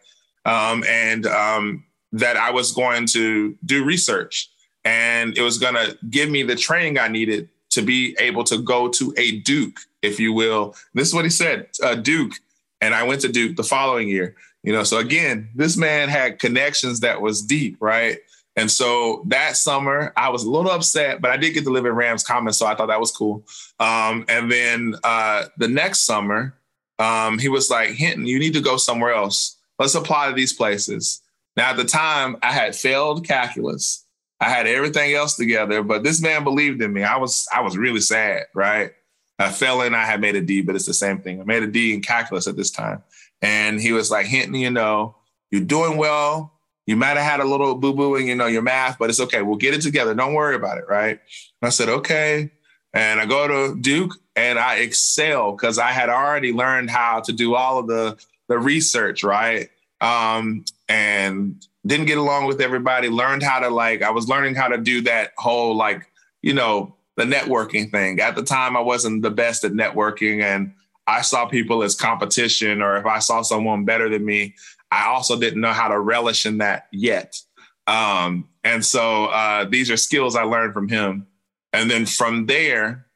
[0.45, 4.49] Um, and um, that I was going to do research
[4.85, 8.59] and it was going to give me the training I needed to be able to
[8.59, 10.75] go to a Duke, if you will.
[10.95, 12.33] This is what he said, a Duke,
[12.81, 14.37] and I went to Duke the following year.
[14.63, 18.19] You know, so again, this man had connections that was deep, right?
[18.57, 21.87] And so that summer, I was a little upset, but I did get to live
[21.87, 23.45] in Rams Commons, so I thought that was cool.
[23.79, 26.55] Um, and then uh, the next summer,
[26.99, 29.57] um, he was like, Hinton, you need to go somewhere else.
[29.79, 31.23] Let's apply to these places.
[31.57, 34.05] Now, at the time, I had failed calculus.
[34.41, 37.03] I had everything else together, but this man believed in me.
[37.03, 38.93] I was I was really sad, right?
[39.38, 41.40] I fell in, I had made a D, but it's the same thing.
[41.40, 43.03] I made a D in calculus at this time.
[43.40, 45.16] And he was like, Hinton, you know,
[45.51, 46.53] you're doing well.
[46.87, 49.42] You might have had a little boo-boo in, you know, your math, but it's okay.
[49.42, 50.14] We'll get it together.
[50.14, 51.20] Don't worry about it, right?
[51.61, 52.51] And I said, okay.
[52.94, 57.33] And I go to Duke and I excel because I had already learned how to
[57.33, 59.68] do all of the the research, right?
[60.01, 64.68] Um, and didn't get along with everybody, learned how to like, I was learning how
[64.68, 68.21] to do that whole like, you know, the networking thing.
[68.21, 70.73] At the time, I wasn't the best at networking and
[71.09, 74.55] I saw people as competition, or if I saw someone better than me,
[74.93, 77.41] I also didn't know how to relish in that yet.
[77.87, 81.27] Um, and so uh, these are skills I learned from him.
[81.73, 83.07] And then from there,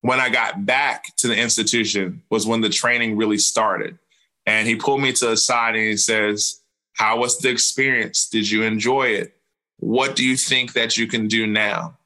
[0.00, 3.98] when I got back to the institution, was when the training really started.
[4.46, 6.60] And he pulled me to the side and he says,
[6.94, 8.28] how was the experience?
[8.30, 9.36] Did you enjoy it?
[9.78, 11.98] What do you think that you can do now?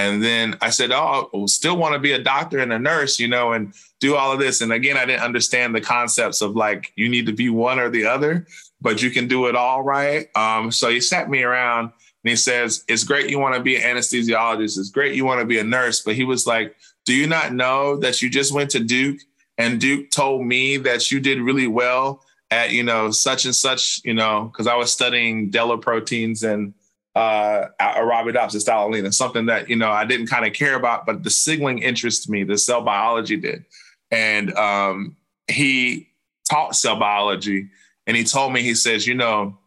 [0.00, 3.20] And then I said, Oh, I still want to be a doctor and a nurse,
[3.20, 4.62] you know, and do all of this.
[4.62, 7.90] And again, I didn't understand the concepts of like, you need to be one or
[7.90, 8.46] the other,
[8.80, 10.34] but you can do it all right.
[10.34, 11.92] Um, so he sat me around
[12.24, 14.78] and he says, It's great you want to be an anesthesiologist.
[14.78, 16.00] It's great you want to be a nurse.
[16.00, 19.20] But he was like, Do you not know that you just went to Duke
[19.58, 24.00] and Duke told me that you did really well at you know such and such
[24.02, 26.72] you know because I was studying DELLA proteins and
[27.20, 31.30] uh Arabidopsis thaliana, something that you know I didn't kind of care about, but the
[31.30, 32.44] signaling interested me.
[32.44, 33.64] The cell biology did,
[34.10, 35.16] and um,
[35.48, 36.08] he
[36.48, 37.68] taught cell biology,
[38.06, 39.58] and he told me he says, you know,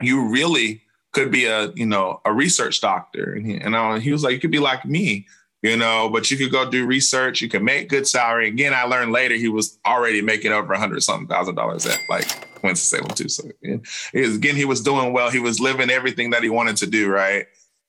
[0.00, 4.12] you really could be a you know a research doctor, and he, and I, he
[4.12, 5.26] was like, you could be like me
[5.64, 7.40] you know, but you could go do research.
[7.40, 8.48] You can make good salary.
[8.48, 11.98] Again, I learned later he was already making over a hundred something thousand dollars at
[12.10, 12.26] like
[12.64, 13.28] Winston Salem too.
[13.28, 13.76] So yeah,
[14.14, 15.30] again, he was doing well.
[15.30, 17.46] He was living everything that he wanted to do, right?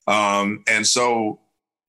[0.07, 1.39] Um, and so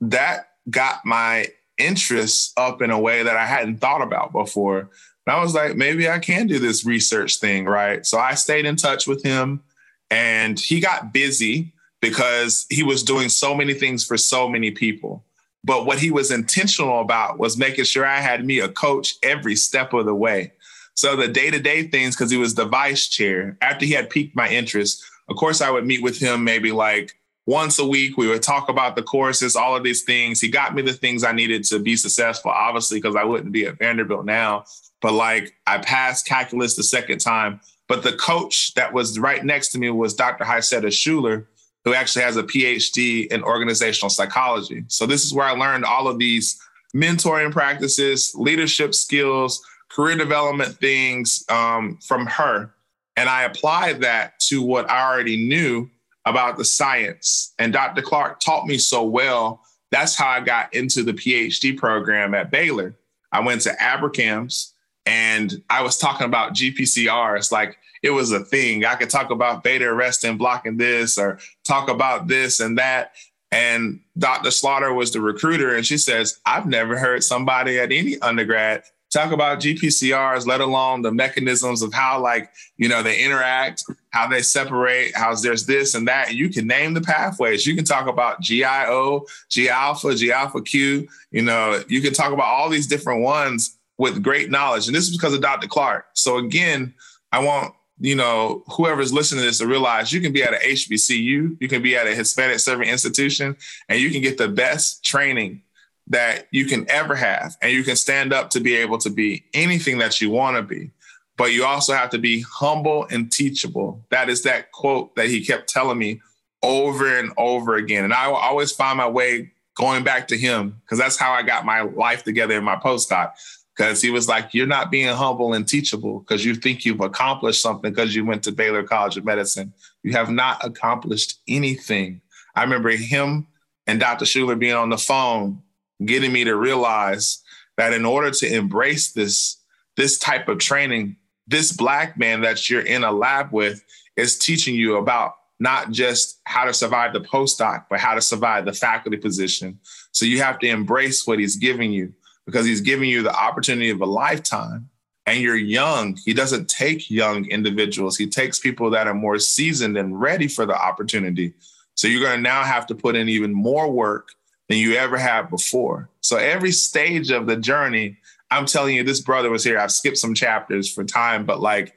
[0.00, 4.78] that got my interest up in a way that I hadn't thought about before.
[4.78, 8.06] And I was like, maybe I can do this research thing, right?
[8.06, 9.62] So I stayed in touch with him,
[10.10, 15.24] and he got busy because he was doing so many things for so many people.
[15.64, 19.56] But what he was intentional about was making sure I had me a coach every
[19.56, 20.52] step of the way.
[20.96, 24.10] So the day to day things, because he was the vice chair, after he had
[24.10, 28.16] piqued my interest, of course, I would meet with him maybe like once a week.
[28.16, 30.40] We would talk about the courses, all of these things.
[30.40, 33.66] He got me the things I needed to be successful, obviously, because I wouldn't be
[33.66, 34.64] at Vanderbilt now.
[35.02, 37.60] But like I passed calculus the second time.
[37.88, 40.44] But the coach that was right next to me was Dr.
[40.44, 41.46] Haysetta Shuler,
[41.84, 44.84] who actually has a PhD in organizational psychology.
[44.88, 46.58] So this is where I learned all of these
[46.94, 49.62] mentoring practices, leadership skills,
[49.96, 52.70] career development things um, from her.
[53.16, 55.88] And I applied that to what I already knew
[56.26, 57.54] about the science.
[57.58, 58.02] And Dr.
[58.02, 59.62] Clark taught me so well.
[59.90, 62.94] That's how I got into the PhD program at Baylor.
[63.32, 64.72] I went to ABRCMS
[65.06, 67.38] and I was talking about GPCR.
[67.38, 68.84] It's like it was a thing.
[68.84, 73.12] I could talk about beta arrestin blocking this or talk about this and that.
[73.50, 74.50] And Dr.
[74.50, 78.82] Slaughter was the recruiter, and she says, I've never heard somebody at any undergrad
[79.16, 84.28] talk about GPCRs, let alone the mechanisms of how, like, you know, they interact, how
[84.28, 86.34] they separate, how there's this and that.
[86.34, 87.66] You can name the pathways.
[87.66, 91.08] You can talk about GIO, G alpha, G alpha Q.
[91.30, 94.86] You know, you can talk about all these different ones with great knowledge.
[94.86, 95.66] And this is because of Dr.
[95.66, 96.06] Clark.
[96.12, 96.94] So again,
[97.32, 100.58] I want you know, whoever's listening to this to realize you can be at a
[100.58, 103.56] HBCU, you can be at a Hispanic serving institution,
[103.88, 105.62] and you can get the best training
[106.08, 107.56] that you can ever have.
[107.62, 110.62] And you can stand up to be able to be anything that you want to
[110.62, 110.90] be.
[111.36, 114.04] But you also have to be humble and teachable.
[114.10, 116.20] That is that quote that he kept telling me
[116.62, 118.04] over and over again.
[118.04, 121.42] And I will always find my way going back to him because that's how I
[121.42, 123.32] got my life together in my postdoc
[123.76, 127.60] because he was like, You're not being humble and teachable because you think you've accomplished
[127.60, 129.72] something because you went to Baylor College of Medicine.
[130.02, 132.22] You have not accomplished anything.
[132.54, 133.46] I remember him
[133.86, 134.24] and Dr.
[134.24, 135.62] Shuler being on the phone,
[136.04, 137.42] getting me to realize
[137.76, 139.62] that in order to embrace this,
[139.96, 141.16] this type of training,
[141.46, 143.84] this black man that you're in a lab with
[144.16, 148.64] is teaching you about not just how to survive the postdoc, but how to survive
[148.64, 149.78] the faculty position.
[150.12, 152.12] So you have to embrace what he's giving you
[152.44, 154.88] because he's giving you the opportunity of a lifetime
[155.26, 156.16] and you're young.
[156.24, 160.66] He doesn't take young individuals, he takes people that are more seasoned and ready for
[160.66, 161.54] the opportunity.
[161.94, 164.28] So you're going to now have to put in even more work
[164.68, 166.08] than you ever have before.
[166.20, 168.16] So every stage of the journey,
[168.50, 169.78] I'm telling you, this brother was here.
[169.78, 171.96] I've skipped some chapters for time, but like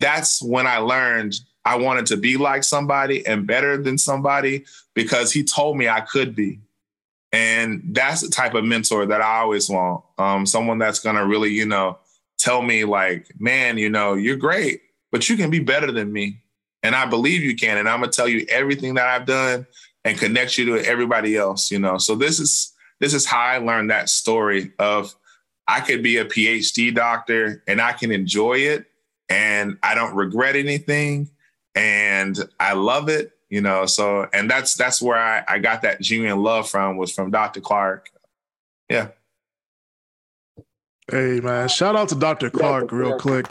[0.00, 1.34] that's when I learned
[1.64, 6.00] I wanted to be like somebody and better than somebody because he told me I
[6.00, 6.60] could be.
[7.32, 10.04] And that's the type of mentor that I always want.
[10.16, 11.98] Um, someone that's gonna really, you know,
[12.38, 14.80] tell me like, man, you know, you're great,
[15.10, 16.38] but you can be better than me.
[16.84, 17.78] And I believe you can.
[17.78, 19.66] And I'm gonna tell you everything that I've done
[20.06, 21.98] and connect you to everybody else, you know.
[21.98, 25.14] So this is this is how I learned that story of
[25.68, 28.86] I could be a PhD doctor and I can enjoy it
[29.28, 31.28] and I don't regret anything
[31.74, 33.86] and I love it you know?
[33.86, 37.60] So and that's that's where i i got that genuine love from was from dr
[37.60, 38.10] clark.
[38.88, 39.08] Yeah.
[41.10, 43.46] Hey man shout out to dr clark real quick.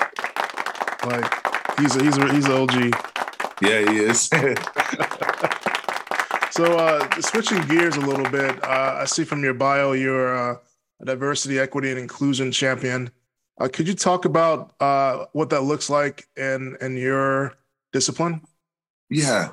[1.06, 2.74] Like he's a, he's a, he's an og
[3.62, 4.30] yeah he is
[6.56, 10.60] so uh switching gears a little bit uh i see from your bio you're a
[11.04, 13.10] diversity equity and inclusion champion.
[13.60, 17.54] Uh, could you talk about uh what that looks like in in your
[17.92, 18.42] discipline?
[19.10, 19.50] Yeah.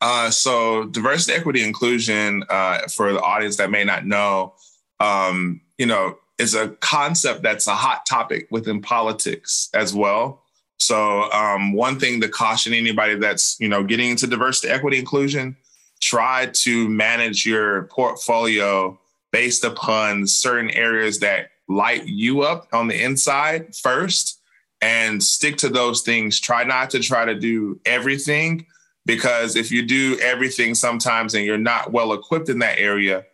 [0.00, 4.52] Uh, so diversity, equity, inclusion, uh, for the audience that may not know,
[4.98, 10.42] um, you know, is a concept that's a hot topic within politics as well.
[10.78, 15.56] So um, one thing to caution anybody that's you know getting into diversity, equity, inclusion,
[16.02, 18.98] try to manage your portfolio
[19.30, 24.40] based upon certain areas that light you up on the inside first,
[24.82, 26.40] and stick to those things.
[26.40, 28.66] Try not to try to do everything
[29.06, 33.24] because if you do everything sometimes and you're not well equipped in that area,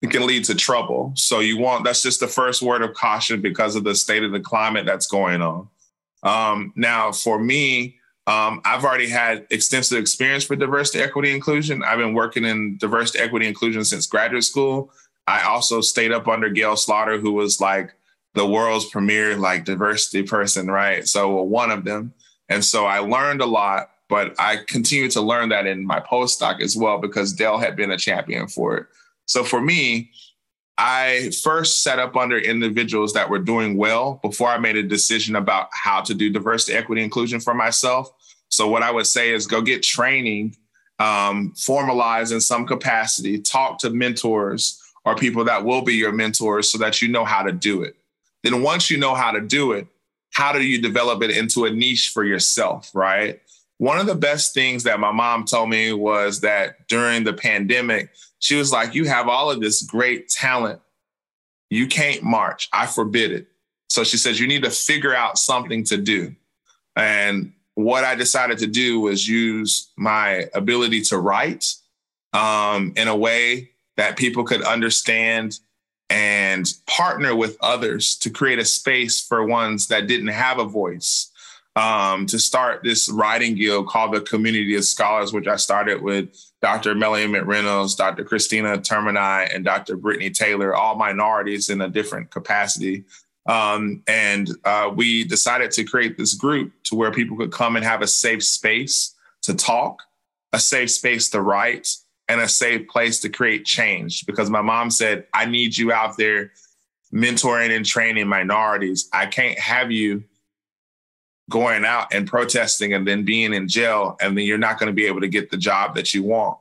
[0.00, 1.12] it can lead to trouble.
[1.16, 4.32] So you want that's just the first word of caution because of the state of
[4.32, 5.68] the climate that's going on.
[6.22, 11.82] Um, now, for me, um, I've already had extensive experience for diversity, equity, inclusion.
[11.82, 14.92] I've been working in diversity, equity, inclusion since graduate school.
[15.26, 17.92] I also stayed up under Gayle Slaughter, who was like
[18.34, 21.08] the world's premier like diversity person, right?
[21.08, 22.12] So one of them.
[22.48, 26.60] And so I learned a lot but I continue to learn that in my postdoc
[26.60, 28.86] as well because Dale had been a champion for it.
[29.26, 30.10] So for me,
[30.82, 35.36] I first set up under individuals that were doing well before I made a decision
[35.36, 38.10] about how to do diversity, equity, inclusion for myself.
[38.48, 40.56] So what I would say is go get training,
[40.98, 46.70] um, formalize in some capacity, talk to mentors or people that will be your mentors
[46.70, 47.94] so that you know how to do it.
[48.42, 49.86] Then once you know how to do it,
[50.32, 53.38] how do you develop it into a niche for yourself, right?
[53.76, 58.08] One of the best things that my mom told me was that during the pandemic,
[58.40, 60.80] she was like, You have all of this great talent.
[61.70, 62.68] You can't march.
[62.72, 63.46] I forbid it.
[63.88, 66.34] So she says, You need to figure out something to do.
[66.96, 71.74] And what I decided to do was use my ability to write
[72.32, 75.60] um, in a way that people could understand
[76.08, 81.29] and partner with others to create a space for ones that didn't have a voice
[81.76, 86.30] um, to start this writing guild called the Community of Scholars, which I started with
[86.60, 86.94] Dr.
[86.94, 88.24] Melanie McReynolds, Dr.
[88.24, 89.96] Christina Termini, and Dr.
[89.96, 93.04] Brittany Taylor, all minorities in a different capacity.
[93.46, 97.84] Um, and uh, we decided to create this group to where people could come and
[97.84, 100.02] have a safe space to talk,
[100.52, 101.88] a safe space to write,
[102.28, 106.16] and a safe place to create change because my mom said, I need you out
[106.16, 106.52] there
[107.12, 109.08] mentoring and training minorities.
[109.12, 110.24] I can't have you
[111.50, 114.94] going out and protesting and then being in jail, and then you're not going to
[114.94, 116.58] be able to get the job that you want.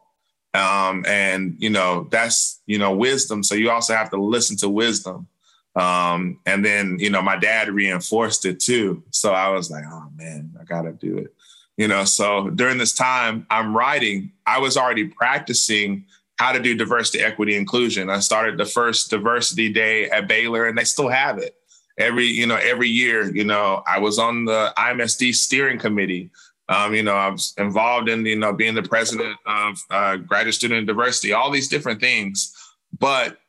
[0.53, 3.43] Um, and you know that's you know wisdom.
[3.43, 5.27] So you also have to listen to wisdom.
[5.75, 9.03] Um, and then you know my dad reinforced it too.
[9.11, 11.33] So I was like, oh man, I gotta do it.
[11.77, 16.05] You know, so during this time I'm writing, I was already practicing
[16.37, 18.09] how to do diversity, equity, inclusion.
[18.09, 21.55] I started the first diversity day at Baylor, and they still have it
[21.99, 23.29] every you know every year.
[23.29, 26.31] You know, I was on the IMSD steering committee.
[26.69, 30.53] Um, you know, I was involved in, you know, being the president of uh, graduate
[30.53, 32.55] student diversity, all these different things.
[32.97, 33.39] But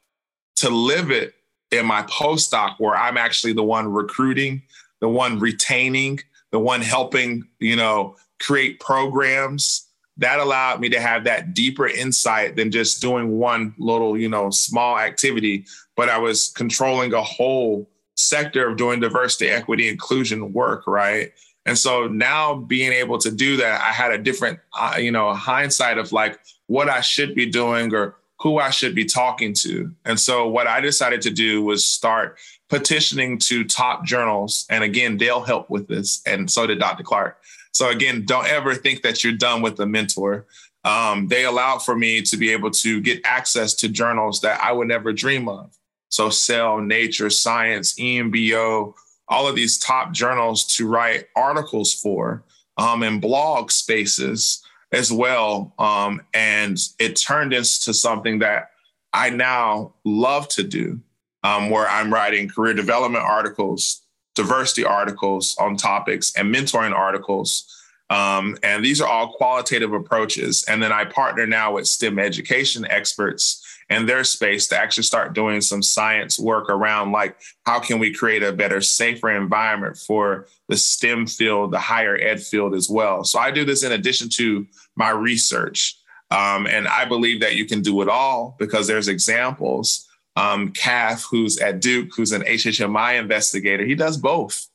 [0.56, 1.34] to live it
[1.70, 4.62] in my postdoc, where I'm actually the one recruiting,
[5.00, 6.20] the one retaining,
[6.50, 9.86] the one helping, you know, create programs,
[10.16, 14.50] that allowed me to have that deeper insight than just doing one little, you know,
[14.50, 15.66] small activity.
[15.94, 17.89] But I was controlling a whole
[18.28, 21.32] sector of doing diversity, equity, inclusion work, right?
[21.66, 25.32] And so now being able to do that, I had a different, uh, you know,
[25.34, 29.94] hindsight of like what I should be doing or who I should be talking to.
[30.04, 32.38] And so what I decided to do was start
[32.70, 34.66] petitioning to top journals.
[34.70, 36.22] And again, they'll help with this.
[36.26, 37.02] And so did Dr.
[37.02, 37.38] Clark.
[37.72, 40.46] So again, don't ever think that you're done with the mentor.
[40.84, 44.72] Um, they allowed for me to be able to get access to journals that I
[44.72, 45.76] would never dream of.
[46.10, 48.94] So Cell, Nature, Science, EMBO,
[49.28, 52.42] all of these top journals to write articles for
[52.76, 55.72] um, and blog spaces as well.
[55.78, 58.70] Um, and it turned into something that
[59.12, 61.00] I now love to do,
[61.44, 64.02] um, where I'm writing career development articles,
[64.34, 67.76] diversity articles on topics, and mentoring articles.
[68.08, 70.64] Um, and these are all qualitative approaches.
[70.64, 75.34] And then I partner now with STEM education experts and their space to actually start
[75.34, 77.36] doing some science work around like
[77.66, 82.40] how can we create a better safer environment for the stem field the higher ed
[82.40, 83.24] field as well?
[83.24, 84.66] So i do this in addition to
[84.96, 85.96] my research.
[86.30, 90.06] Um, and i believe that you can do it all because there's examples.
[90.36, 94.68] Um, Kath, who's at Duke, who's an HHMI investigator, he does both.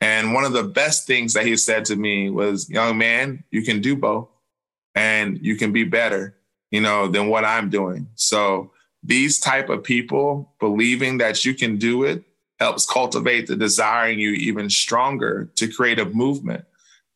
[0.00, 3.62] And one of the best things that he said to me was, young man, you
[3.62, 4.28] can do both
[4.94, 6.36] and you can be better
[6.70, 8.08] you know, than what I'm doing.
[8.14, 12.24] So these type of people believing that you can do it
[12.58, 16.64] helps cultivate the desire in you even stronger to create a movement.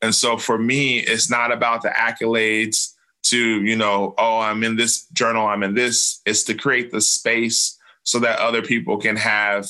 [0.02, 2.92] And so for me, it's not about the accolades
[3.24, 6.20] to, you know, oh, I'm in this journal, I'm in this.
[6.24, 9.68] It's to create the space so that other people can have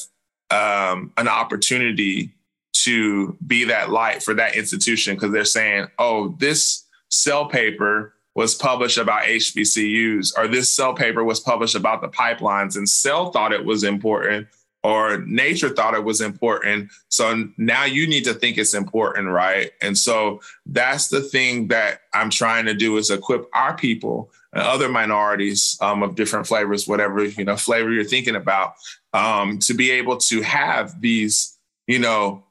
[0.50, 2.34] um, an opportunity
[2.72, 8.54] to be that light for that institution because they're saying, oh, this cell paper was
[8.54, 13.52] published about HBCUs, or this cell paper was published about the pipelines, and Cell thought
[13.52, 14.46] it was important,
[14.84, 16.88] or Nature thought it was important.
[17.08, 19.72] So now you need to think it's important, right?
[19.82, 24.62] And so that's the thing that I'm trying to do is equip our people and
[24.62, 28.74] other minorities um, of different flavors, whatever you know flavor you're thinking about,
[29.14, 31.58] um, to be able to have these,
[31.88, 32.44] you know,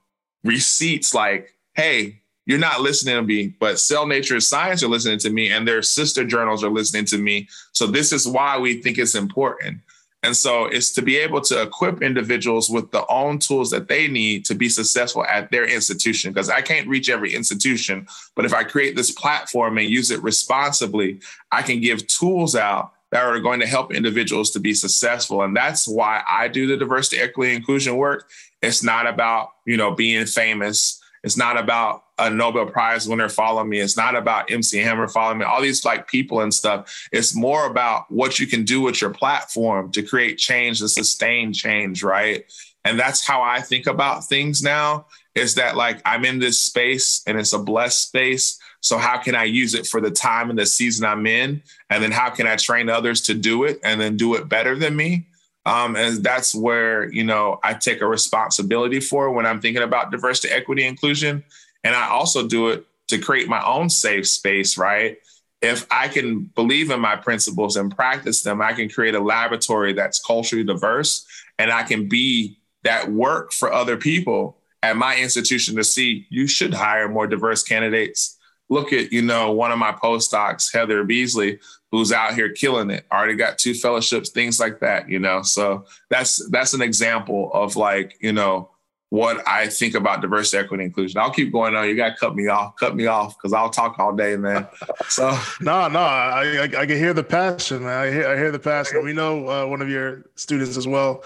[0.43, 5.29] receipts like, hey, you're not listening to me, but Cell Nature Science are listening to
[5.29, 7.49] me, and their sister journals are listening to me.
[7.73, 9.81] So this is why we think it's important.
[10.23, 14.07] And so it's to be able to equip individuals with the own tools that they
[14.07, 16.31] need to be successful at their institution.
[16.31, 20.23] Because I can't reach every institution, but if I create this platform and use it
[20.23, 21.19] responsibly,
[21.51, 25.43] I can give tools out that are going to help individuals to be successful.
[25.43, 28.29] And that's why I do the diversity, equity, inclusion work.
[28.61, 31.01] It's not about, you know, being famous.
[31.23, 33.79] It's not about a Nobel Prize winner following me.
[33.79, 37.07] It's not about MC Hammer following me, all these like people and stuff.
[37.11, 41.53] It's more about what you can do with your platform to create change and sustain
[41.53, 42.45] change, right?
[42.85, 47.21] And that's how I think about things now is that like I'm in this space
[47.27, 48.59] and it's a blessed space.
[48.81, 51.61] So how can I use it for the time and the season I'm in?
[51.89, 54.75] And then how can I train others to do it and then do it better
[54.75, 55.27] than me?
[55.65, 60.11] Um, and that's where you know I take a responsibility for when I'm thinking about
[60.11, 61.43] diversity, equity, inclusion
[61.83, 65.17] and I also do it to create my own safe space, right?
[65.61, 69.93] If I can believe in my principles and practice them, I can create a laboratory
[69.93, 71.25] that's culturally diverse
[71.57, 76.47] and I can be that work for other people at my institution to see you
[76.47, 78.37] should hire more diverse candidates.
[78.69, 81.59] Look at, you know, one of my postdocs, Heather Beasley,
[81.91, 85.41] who's out here killing it, already got two fellowships, things like that, you know.
[85.41, 88.69] So that's that's an example of like, you know,
[89.09, 91.19] what I think about diversity, equity, inclusion.
[91.19, 91.87] I'll keep going on.
[91.87, 94.67] You got to cut me off, cut me off, because I'll talk all day, man.
[95.09, 95.29] So
[95.61, 97.97] no, no, I, I, I can hear the passion, man.
[97.97, 99.03] I hear, I hear the passion.
[99.03, 101.23] We know uh, one of your students as well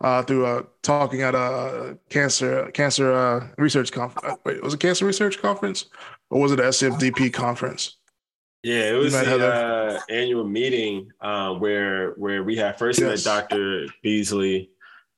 [0.00, 4.34] uh, through uh, talking at a cancer cancer uh, research conference.
[4.34, 5.86] Uh, wait, was it cancer research conference
[6.30, 7.96] or was it a SFDP conference?
[8.62, 13.24] Yeah, it was the uh, annual meeting uh, where where we had first yes.
[13.24, 13.86] met Dr.
[14.02, 14.70] Beasley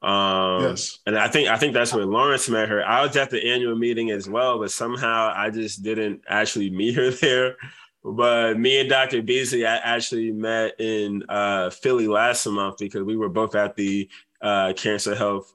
[0.03, 0.99] um, yes.
[1.07, 2.85] And I think I think that's where Lawrence met her.
[2.85, 6.95] I was at the annual meeting as well, but somehow I just didn't actually meet
[6.95, 7.57] her there.
[8.05, 9.23] But me and Dr.
[9.23, 14.09] Beasley I actually met in uh, Philly last month because we were both at the
[14.41, 15.53] uh, Cancer Health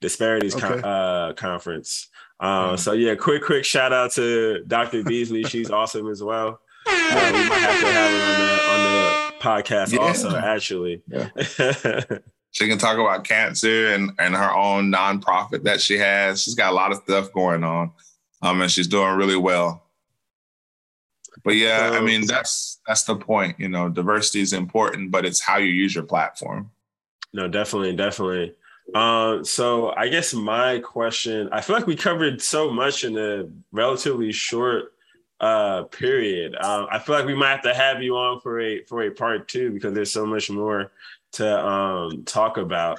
[0.00, 0.66] Disparities okay.
[0.66, 2.08] con- uh, Conference.
[2.40, 5.04] Uh, So yeah, quick quick shout out to Dr.
[5.04, 5.44] Beasley.
[5.44, 6.60] She's awesome as well.
[6.86, 8.80] We might have to have her on the on
[9.28, 10.00] the podcast yeah.
[10.00, 10.34] also.
[10.34, 11.02] Actually.
[11.06, 12.18] Yeah.
[12.52, 16.42] She can talk about cancer and, and her own nonprofit that she has.
[16.42, 17.90] She's got a lot of stuff going on.
[18.42, 19.82] Um, and she's doing really well.
[21.44, 23.58] But yeah, I mean that's that's the point.
[23.58, 26.70] You know, diversity is important, but it's how you use your platform.
[27.32, 28.54] No, definitely, definitely.
[28.94, 33.48] Uh, so I guess my question, I feel like we covered so much in a
[33.72, 34.92] relatively short
[35.40, 36.54] uh, period.
[36.60, 39.10] Um, I feel like we might have to have you on for a for a
[39.10, 40.92] part two because there's so much more
[41.32, 42.98] to um, talk about.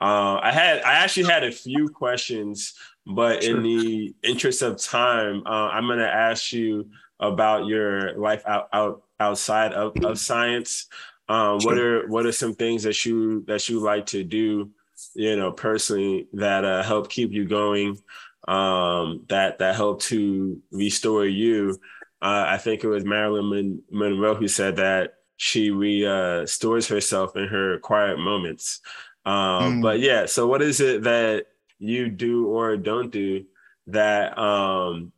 [0.00, 2.74] Uh, I had I actually had a few questions,
[3.06, 3.56] but sure.
[3.56, 8.68] in the interest of time, uh, I'm going to ask you about your life out,
[8.72, 10.88] out outside of, of science.
[11.28, 11.70] Um, sure.
[11.70, 14.70] What are what are some things that you that you like to do,
[15.14, 17.98] you know, personally that uh, help keep you going,
[18.46, 21.78] um, that that help to restore you?
[22.20, 27.48] Uh, I think it was Marilyn Monroe who said that she restores uh, herself in
[27.48, 28.80] her quiet moments.
[29.24, 29.82] Um, mm.
[29.82, 31.46] But yeah, so what is it that
[31.78, 33.44] you do or don't do
[33.88, 35.12] that um,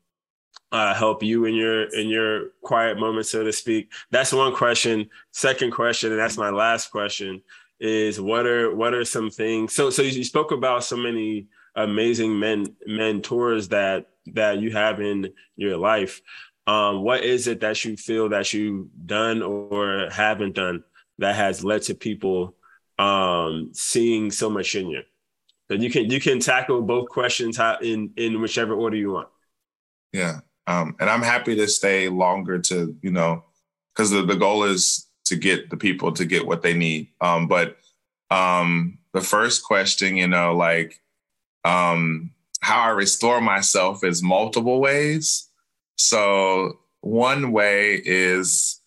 [0.72, 3.92] uh, help you in your in your quiet moments, so to speak?
[4.10, 5.08] That's one question.
[5.32, 7.42] Second question, and that's my last question,
[7.80, 9.74] is what are what are some things?
[9.74, 15.32] So so you spoke about so many amazing men mentors that that you have in
[15.56, 16.20] your life
[16.66, 20.82] um, what is it that you feel that you've done or haven't done
[21.18, 22.56] that has led to people
[22.98, 25.02] um, seeing so much in you?
[25.68, 29.28] And you can you can tackle both questions in in whichever order you want.
[30.12, 33.44] Yeah, um, and I'm happy to stay longer to you know
[33.94, 37.08] because the, the goal is to get the people to get what they need.
[37.20, 37.76] Um, but
[38.30, 41.00] um, the first question, you know, like
[41.64, 45.45] um, how I restore myself is multiple ways.
[45.96, 48.80] So one way is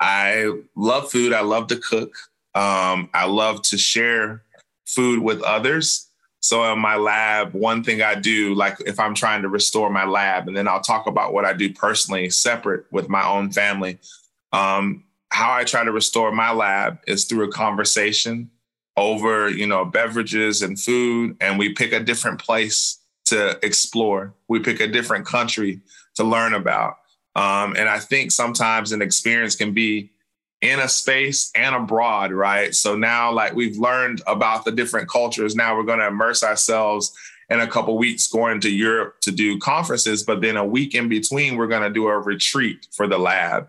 [0.00, 1.32] I love food.
[1.32, 2.14] I love to cook.
[2.54, 4.42] Um, I love to share
[4.86, 6.08] food with others.
[6.40, 10.04] So in my lab, one thing I do, like if I'm trying to restore my
[10.04, 13.98] lab, and then I'll talk about what I do personally, separate with my own family.
[14.52, 18.50] Um, how I try to restore my lab is through a conversation
[18.96, 24.32] over, you know, beverages and food, and we pick a different place to explore.
[24.48, 25.80] We pick a different country
[26.16, 26.96] to learn about.
[27.34, 30.10] Um, and I think sometimes an experience can be
[30.62, 32.74] in a space and abroad, right?
[32.74, 37.12] So now, like we've learned about the different cultures, now we're going to immerse ourselves
[37.50, 40.22] in a couple weeks going to Europe to do conferences.
[40.22, 43.68] But then a week in between, we're going to do a retreat for the lab,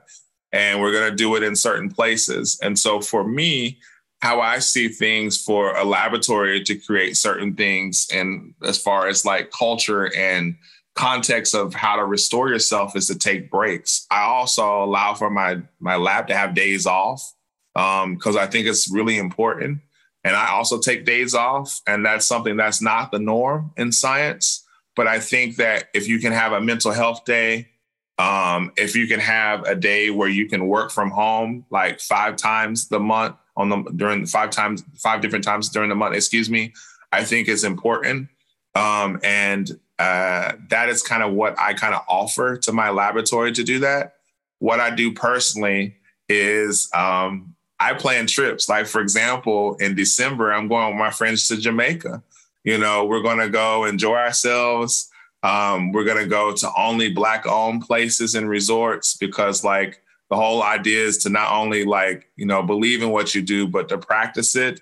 [0.52, 2.58] and we're going to do it in certain places.
[2.62, 3.80] And so for me,
[4.22, 9.26] how I see things for a laboratory to create certain things, and as far as
[9.26, 10.56] like culture and
[10.98, 14.06] context of how to restore yourself is to take breaks.
[14.12, 17.34] I also allow for my my lab to have days off
[17.74, 19.80] because um, I think it's really important.
[20.24, 24.66] And I also take days off, and that's something that's not the norm in science.
[24.96, 27.70] But I think that if you can have a mental health day,
[28.18, 32.36] um, if you can have a day where you can work from home like five
[32.36, 36.50] times the month on the during five times five different times during the month, excuse
[36.50, 36.74] me,
[37.12, 38.28] I think is important.
[38.74, 43.52] Um, and uh, that is kind of what I kind of offer to my laboratory
[43.54, 44.16] to do that.
[44.60, 45.96] What I do personally
[46.30, 48.70] is um, I plan trips.
[48.70, 52.22] Like, for example, in December, I'm going with my friends to Jamaica.
[52.64, 55.10] You know, we're going to go enjoy ourselves.
[55.44, 60.36] Um, we're going to go to only Black owned places and resorts because, like, the
[60.36, 63.88] whole idea is to not only, like, you know, believe in what you do, but
[63.90, 64.82] to practice it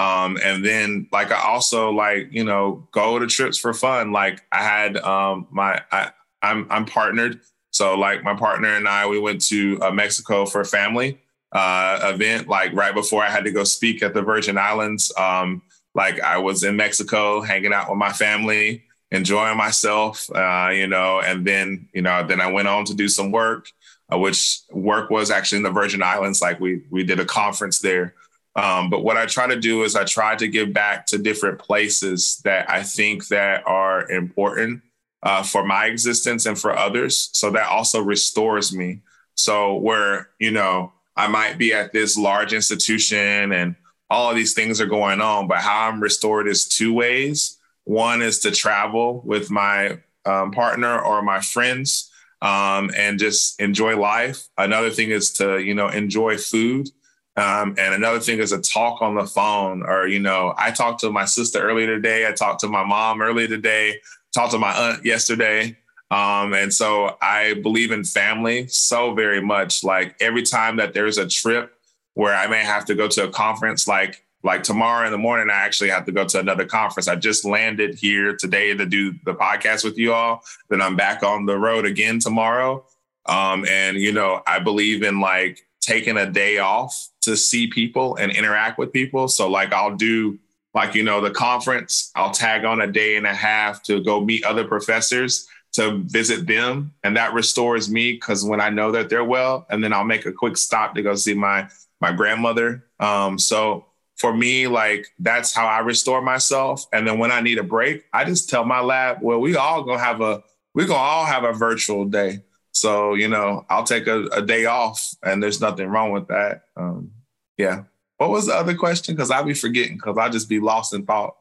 [0.00, 4.04] um, and then like I also like, you know, go to trips for fun.
[4.20, 6.00] Like I had um my I
[6.48, 7.34] I'm I'm partnered.
[7.70, 11.10] So like my partner and I, we went to uh, Mexico for a family
[11.52, 12.42] uh, event.
[12.56, 15.04] Like right before I had to go speak at the Virgin Islands.
[15.26, 15.62] Um,
[15.94, 18.82] like I was in Mexico hanging out with my family.
[19.10, 23.08] enjoying myself, uh, you know, and then, you know, then I went on to do
[23.08, 23.70] some work,
[24.12, 26.42] uh, which work was actually in the Virgin Islands.
[26.42, 28.14] Like we, we did a conference there.
[28.56, 31.58] Um, but what I try to do is I try to give back to different
[31.58, 34.82] places that I think that are important
[35.22, 37.28] uh, for my existence and for others.
[37.32, 39.00] So that also restores me.
[39.34, 43.76] So where, you know, I might be at this large institution and
[44.08, 47.58] all of these things are going on, but how I'm restored is two ways.
[47.84, 53.98] One is to travel with my um, partner or my friends um, and just enjoy
[53.98, 54.48] life.
[54.56, 56.88] Another thing is to, you know, enjoy food.
[57.36, 61.00] Um, and another thing is a talk on the phone or, you know, I talked
[61.00, 62.26] to my sister earlier today.
[62.26, 64.00] I talked to my mom earlier today,
[64.34, 65.76] talked to my aunt yesterday.
[66.10, 69.84] Um, and so I believe in family so very much.
[69.84, 71.74] Like every time that there's a trip
[72.14, 75.50] where I may have to go to a conference, like like tomorrow in the morning,
[75.50, 77.08] I actually have to go to another conference.
[77.08, 80.42] I just landed here today to do the podcast with you all.
[80.70, 82.84] Then I'm back on the road again tomorrow.
[83.26, 88.16] Um, and you know, I believe in like taking a day off to see people
[88.16, 89.28] and interact with people.
[89.28, 90.38] So like I'll do
[90.74, 94.20] like you know the conference, I'll tag on a day and a half to go
[94.20, 96.92] meet other professors to visit them.
[97.04, 100.26] And that restores me because when i know that they're well and then i'll make
[100.26, 101.68] a quick stop to go see my
[102.00, 102.84] my grandmother.
[103.00, 106.86] Um, so for me like that's how i restore myself.
[106.92, 109.82] And then when i need a break i just tell my lab well we all
[109.84, 110.42] gonna have a
[110.74, 112.40] we're gonna all have a virtual day
[112.76, 116.62] so you know i'll take a, a day off and there's nothing wrong with that.
[116.76, 117.10] Um,
[117.56, 117.84] yeah.
[118.18, 119.14] What was the other question?
[119.14, 121.36] Because i'll be forgetting because i'll just be lost in thought.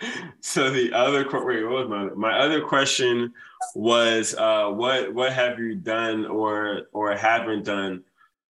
[0.42, 3.34] So the other wait, what was my my other question
[3.74, 8.04] was uh, what what have you done or or haven't done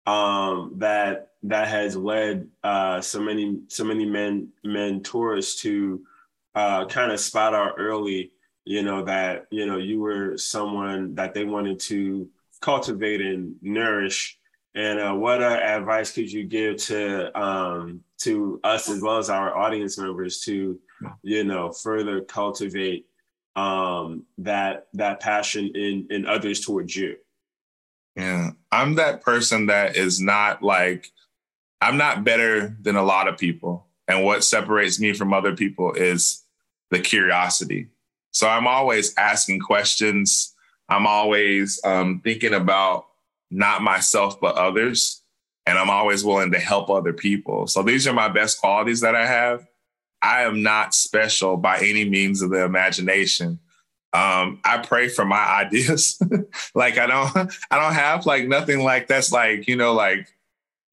[0.05, 6.01] um, that that has led uh, so many so many men mentors to
[6.55, 8.31] uh, kind of spot out early,
[8.69, 12.29] you know that you know you were someone that they wanted to
[12.61, 14.37] cultivate and nourish.
[14.75, 19.31] And uh, what uh, advice could you give to um, to us as well as
[19.31, 20.79] our audience members to
[21.23, 23.07] you know further cultivate
[23.55, 27.15] um, that that passion in in others towards you.
[28.15, 31.07] Yeah, I'm that person that is not like
[31.81, 35.93] I'm not better than a lot of people, and what separates me from other people
[35.93, 36.43] is
[36.91, 37.87] the curiosity.
[38.31, 40.53] So I'm always asking questions.
[40.87, 43.05] I'm always um, thinking about
[43.51, 45.21] not myself but others,
[45.65, 47.67] and I'm always willing to help other people.
[47.67, 49.67] So these are my best qualities that I have.
[50.21, 53.59] I am not special by any means of the imagination.
[54.11, 56.21] Um, I pray for my ideas.
[56.75, 60.27] like I don't, I don't have like nothing like that's like you know like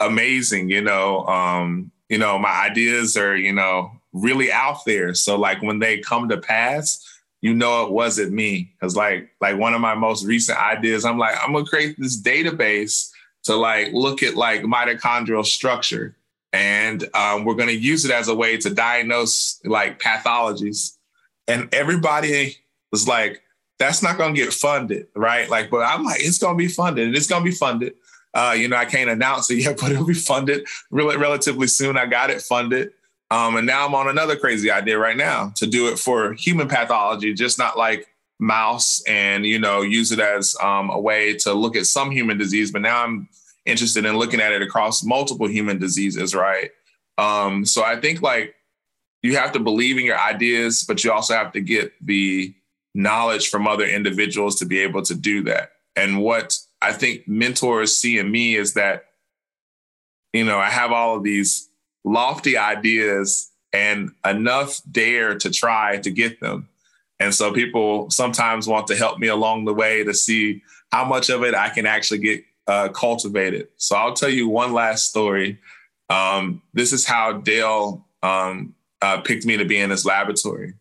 [0.01, 0.71] amazing.
[0.71, 5.15] You know, um, you know my ideas are you know really out there.
[5.15, 7.03] So like when they come to pass,
[7.47, 11.17] you know it wasn't me because like like one of my most recent ideas, I'm
[11.17, 13.11] like I'm gonna create this database
[13.45, 16.17] to like look at like mitochondrial structure
[16.53, 20.97] and um, we're to use it as a way to diagnose like pathologies.
[21.47, 22.57] And everybody
[22.91, 23.43] was like,
[23.79, 27.15] "That's not to get funded, right?" Like, but I'm like, "It's to be funded.
[27.15, 27.95] It's going to be funded."
[28.35, 31.97] Uh, you know, I can't announce it yet, but it'll be funded really relatively soon.
[31.97, 32.91] I got it funded.
[33.31, 36.69] Um, and now I'm on another crazy idea right now to do it for human
[36.69, 38.07] pathology, just not like
[38.39, 42.39] mouse and, you know, use it as um, a way to look at some human
[42.39, 42.71] disease.
[42.71, 43.29] But now I'm
[43.65, 46.71] interested in looking at it across multiple human diseases, right?
[47.19, 48.55] Um, so I think like
[49.23, 52.55] you have to believe in your ideas, but you also have to get the
[52.95, 55.71] knowledge from other individuals to be able to do that.
[55.97, 59.07] And what I think mentors see in me is that,
[60.33, 61.69] you know, I have all of these
[62.07, 66.69] lofty ideas and enough dare to try to get them.
[67.21, 71.29] And so people sometimes want to help me along the way to see how much
[71.29, 73.69] of it I can actually get uh, cultivated.
[73.77, 75.59] So I'll tell you one last story.
[76.09, 80.75] Um, this is how Dale um, uh, picked me to be in his laboratory.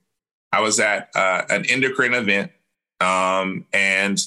[0.51, 2.51] I was at uh, an endocrine event,
[3.01, 4.23] um, and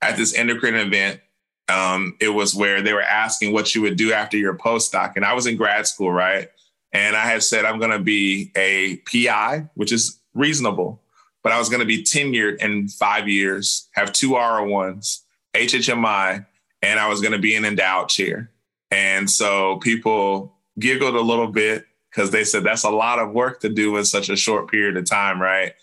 [0.00, 1.20] at this endocrine event,
[1.68, 5.14] um, it was where they were asking what you would do after your postdoc.
[5.16, 6.48] And I was in grad school, right?
[6.92, 11.02] And I had said I'm going to be a PI, which is reasonable,
[11.42, 15.22] but I was going to be tenured in five years, have two R1s,
[15.54, 16.46] HHMI,
[16.82, 18.50] and I was going to be an endowed chair.
[18.90, 23.60] And so people giggled a little bit because they said that's a lot of work
[23.60, 25.74] to do in such a short period of time, right?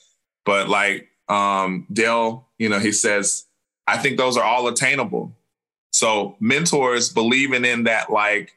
[0.46, 3.46] But like um, Dale, you know, he says,
[3.88, 5.36] I think those are all attainable.
[5.94, 8.54] So mentors believing in that, like,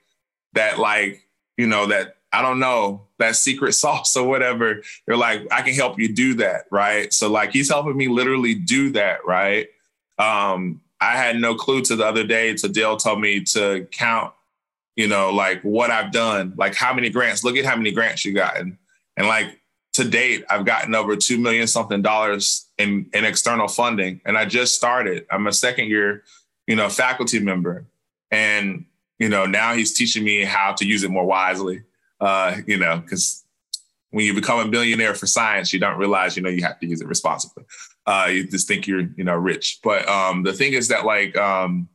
[0.55, 1.23] that, like,
[1.57, 4.83] you know, that I don't know, that secret sauce or whatever.
[5.07, 7.13] You're like, I can help you do that, right?
[7.13, 9.69] So like he's helping me literally do that, right?
[10.19, 12.55] Um, I had no clue to the other day.
[12.55, 14.33] To Dale told me to count,
[14.97, 17.45] you know, like what I've done, like how many grants.
[17.45, 18.79] Look at how many grants you gotten,
[19.17, 19.61] and like
[19.95, 24.47] to date, I've gotten over two million something dollars in in external funding, and I
[24.47, 25.27] just started.
[25.31, 26.23] I'm a second year,
[26.67, 27.87] you know, faculty member,
[28.31, 28.85] and
[29.19, 31.83] you know now he's teaching me how to use it more wisely.
[32.21, 33.45] Uh, you know, because
[34.11, 36.87] when you become a billionaire for science, you don't realize, you know, you have to
[36.87, 37.65] use it responsibly.
[38.07, 39.81] Uh, you just think you're, you know, rich.
[39.83, 41.89] But um, the thing is that like um,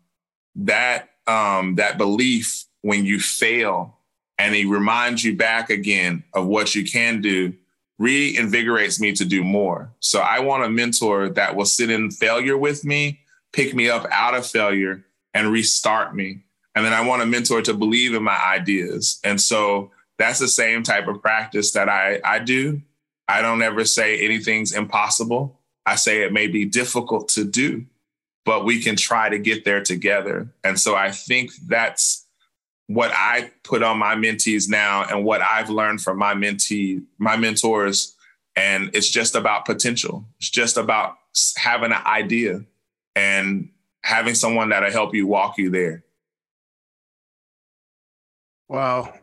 [0.55, 3.97] that um, that belief when you fail
[4.37, 7.53] and he reminds you back again of what you can do
[7.99, 9.93] reinvigorates me to do more.
[9.99, 13.20] So I want a mentor that will sit in failure with me,
[13.53, 16.43] pick me up out of failure and restart me.
[16.75, 19.19] And then I want a mentor to believe in my ideas.
[19.23, 22.81] And so that's the same type of practice that I, I do.
[23.27, 25.59] I don't ever say anything's impossible.
[25.85, 27.85] I say it may be difficult to do,
[28.45, 30.49] but we can try to get there together.
[30.63, 32.25] And so I think that's
[32.87, 37.37] what I put on my mentees now and what I've learned from my mentee, my
[37.37, 38.15] mentors.
[38.55, 40.25] And it's just about potential.
[40.39, 41.15] It's just about
[41.57, 42.65] having an idea
[43.15, 43.69] and
[44.03, 46.03] having someone that'll help you walk you there.
[48.67, 49.13] Wow.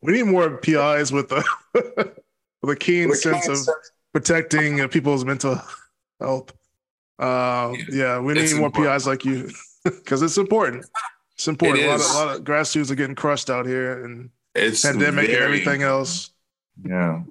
[0.00, 1.44] We need more PIs with a
[2.62, 3.92] with a keen with sense of sense.
[4.12, 5.60] protecting people's mental
[6.20, 6.52] health.
[7.18, 8.94] Uh, yeah, we need more important.
[8.94, 9.50] PIs like you
[9.84, 10.84] because it's important.
[11.34, 11.80] It's important.
[11.80, 14.30] It a, lot of, a lot of grad students are getting crushed out here, and
[14.54, 16.30] it's pandemic very, and everything else.
[16.84, 17.22] Yeah,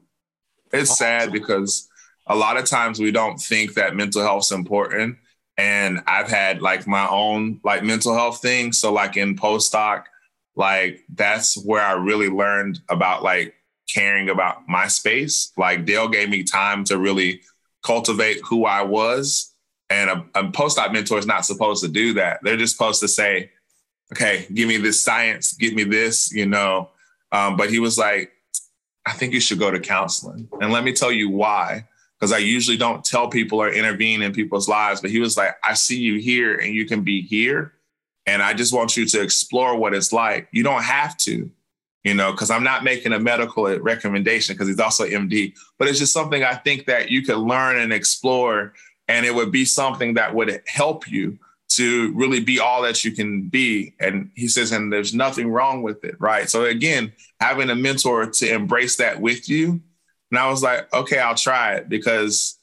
[0.72, 1.89] it's sad because
[2.28, 5.17] a lot of times we don't think that mental health is important.
[5.58, 8.72] And I've had like my own like mental health thing.
[8.74, 10.04] So like in postdoc,
[10.56, 13.54] like that's where I really learned about like
[13.93, 15.52] caring about my space.
[15.58, 17.41] Like Dale gave me time to really
[17.84, 19.54] cultivate who I was.
[19.89, 22.39] And a, a postdoc mentor is not supposed to do that.
[22.43, 23.52] They're just supposed to say,
[24.14, 26.89] okay, give me this science, give me this, you know.
[27.32, 28.32] Um, but he was like,
[29.06, 30.47] I think you should go to counseling.
[30.62, 31.88] And let me tell you why.
[32.22, 35.01] Because I usually don't tell people or intervene in people's lives.
[35.01, 37.74] But he was like, I see you here and you can be here.
[38.28, 40.47] And I just want you to explore what it's like.
[40.51, 41.49] You don't have to,
[42.03, 45.97] you know, because I'm not making a medical recommendation because he's also MD, but it's
[45.97, 48.74] just something I think that you could learn and explore.
[49.07, 53.13] And it would be something that would help you to really be all that you
[53.13, 53.95] can be.
[53.99, 56.15] And he says, and there's nothing wrong with it.
[56.19, 56.47] Right.
[56.47, 59.82] So again, having a mentor to embrace that with you.
[60.32, 62.57] And I was like, okay, I'll try it because,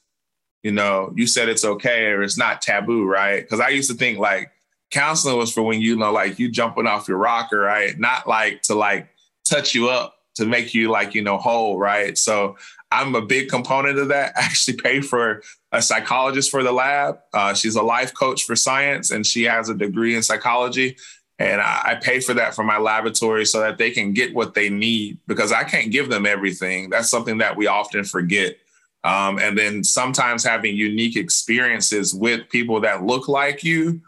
[0.62, 3.04] you know, you said it's okay or it's not taboo.
[3.06, 3.42] Right.
[3.42, 4.50] Because I used to think like
[4.90, 7.98] counseling was for when you know, like you jumping off your rocker, right?
[7.98, 9.08] Not like to like
[9.48, 11.78] touch you up to make you like, you know, whole.
[11.78, 12.16] Right.
[12.16, 12.56] So
[12.90, 14.32] I'm a big component of that.
[14.36, 15.42] I actually pay for
[15.72, 17.18] a psychologist for the lab.
[17.34, 20.96] Uh, she's a life coach for science, and she has a degree in psychology.
[21.38, 24.54] And I, I pay for that for my laboratory so that they can get what
[24.54, 26.90] they need because I can't give them everything.
[26.90, 28.56] That's something that we often forget.
[29.04, 34.00] Um, and then sometimes having unique experiences with people that look like you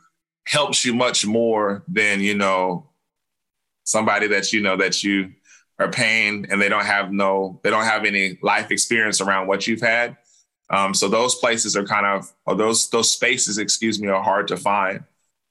[0.47, 2.89] helps you much more than you know
[3.85, 5.31] somebody that you know that you
[5.78, 9.66] are paying and they don't have no they don't have any life experience around what
[9.66, 10.16] you've had
[10.70, 14.49] um, so those places are kind of, or those those spaces, excuse me, are hard
[14.49, 15.03] to find.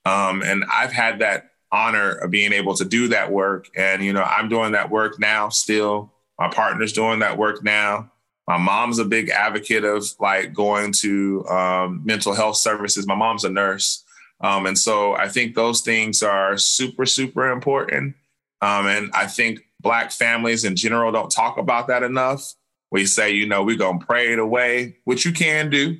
[0.06, 3.70] Um, and I've had that honor of being able to do that work.
[3.76, 5.50] And you know, I'm doing that work now.
[5.50, 8.12] Still, my partner's doing that work now.
[8.48, 13.06] My mom's a big advocate of like going to um, mental health services.
[13.06, 14.04] My mom's a nurse,
[14.42, 18.16] um, and so I think those things are super super important.
[18.62, 22.56] Um, and I think Black families in general don't talk about that enough
[22.92, 25.98] we say, you know, we're going to pray it away, which you can do.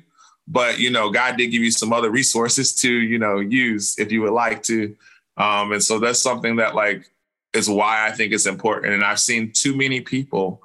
[0.48, 4.10] But, you know, God did give you some other resources to, you know, use if
[4.10, 4.96] you would like to.
[5.40, 7.10] Um, and so that's something that, like,
[7.52, 8.94] is why I think it's important.
[8.94, 10.62] And I've seen too many people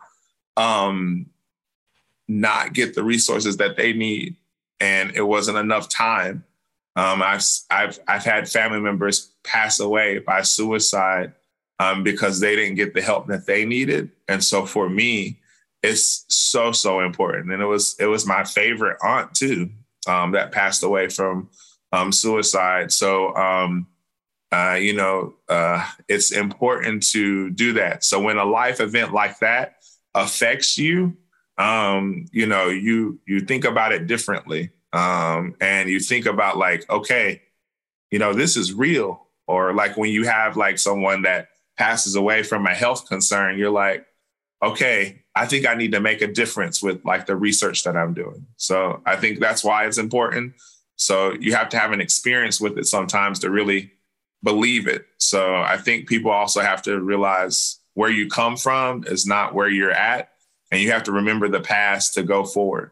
[0.58, 1.28] um,
[2.28, 4.36] not get the resources that they need.
[4.80, 6.44] And it wasn't enough time.
[6.96, 11.34] Um, I've, I've, I've had family members pass away by suicide
[11.80, 14.12] um, because they didn't get the help that they needed.
[14.28, 15.40] And so for me,
[15.86, 19.70] it's so so important and it was it was my favorite aunt too
[20.08, 21.50] um, that passed away from
[21.92, 23.88] um, suicide so um,
[24.52, 29.40] uh, you know uh, it's important to do that so when a life event like
[29.40, 29.76] that
[30.14, 31.16] affects you
[31.58, 36.90] um, you know you you think about it differently um, and you think about like
[36.90, 37.42] okay
[38.12, 42.42] you know this is real or like when you have like someone that passes away
[42.42, 44.06] from a health concern you're like
[44.66, 48.14] okay, I think I need to make a difference with like the research that I'm
[48.14, 48.46] doing.
[48.58, 50.54] So I think that's why it's important.
[50.96, 53.92] So you have to have an experience with it sometimes to really
[54.46, 55.06] believe it.
[55.18, 59.68] So I think people also have to realize where you come from is not where
[59.68, 60.32] you're at.
[60.72, 62.92] And you have to remember the past to go forward.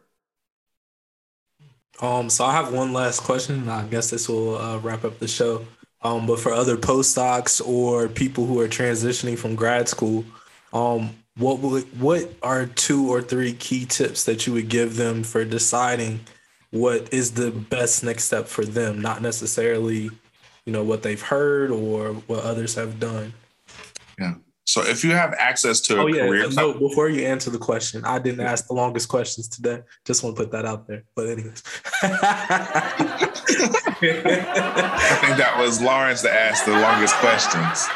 [2.01, 3.69] Um, so I have one last question.
[3.69, 5.65] I guess this will uh, wrap up the show.
[6.01, 10.25] Um, but for other postdocs or people who are transitioning from grad school,
[10.73, 15.23] um, what would what are two or three key tips that you would give them
[15.23, 16.19] for deciding
[16.71, 20.09] what is the best next step for them, not necessarily,
[20.65, 23.33] you know, what they've heard or what others have done?
[24.19, 24.35] Yeah.
[24.65, 26.25] So if you have access to oh, a yeah.
[26.25, 29.81] career, no, before you answer the question, I didn't ask the longest questions today.
[30.05, 31.03] Just want to put that out there.
[31.15, 31.63] But anyways.
[32.01, 33.27] I
[35.21, 37.89] think that was Lawrence that asked the longest questions.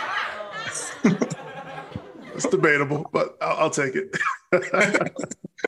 [2.35, 4.15] It's debatable, but I'll, I'll take it.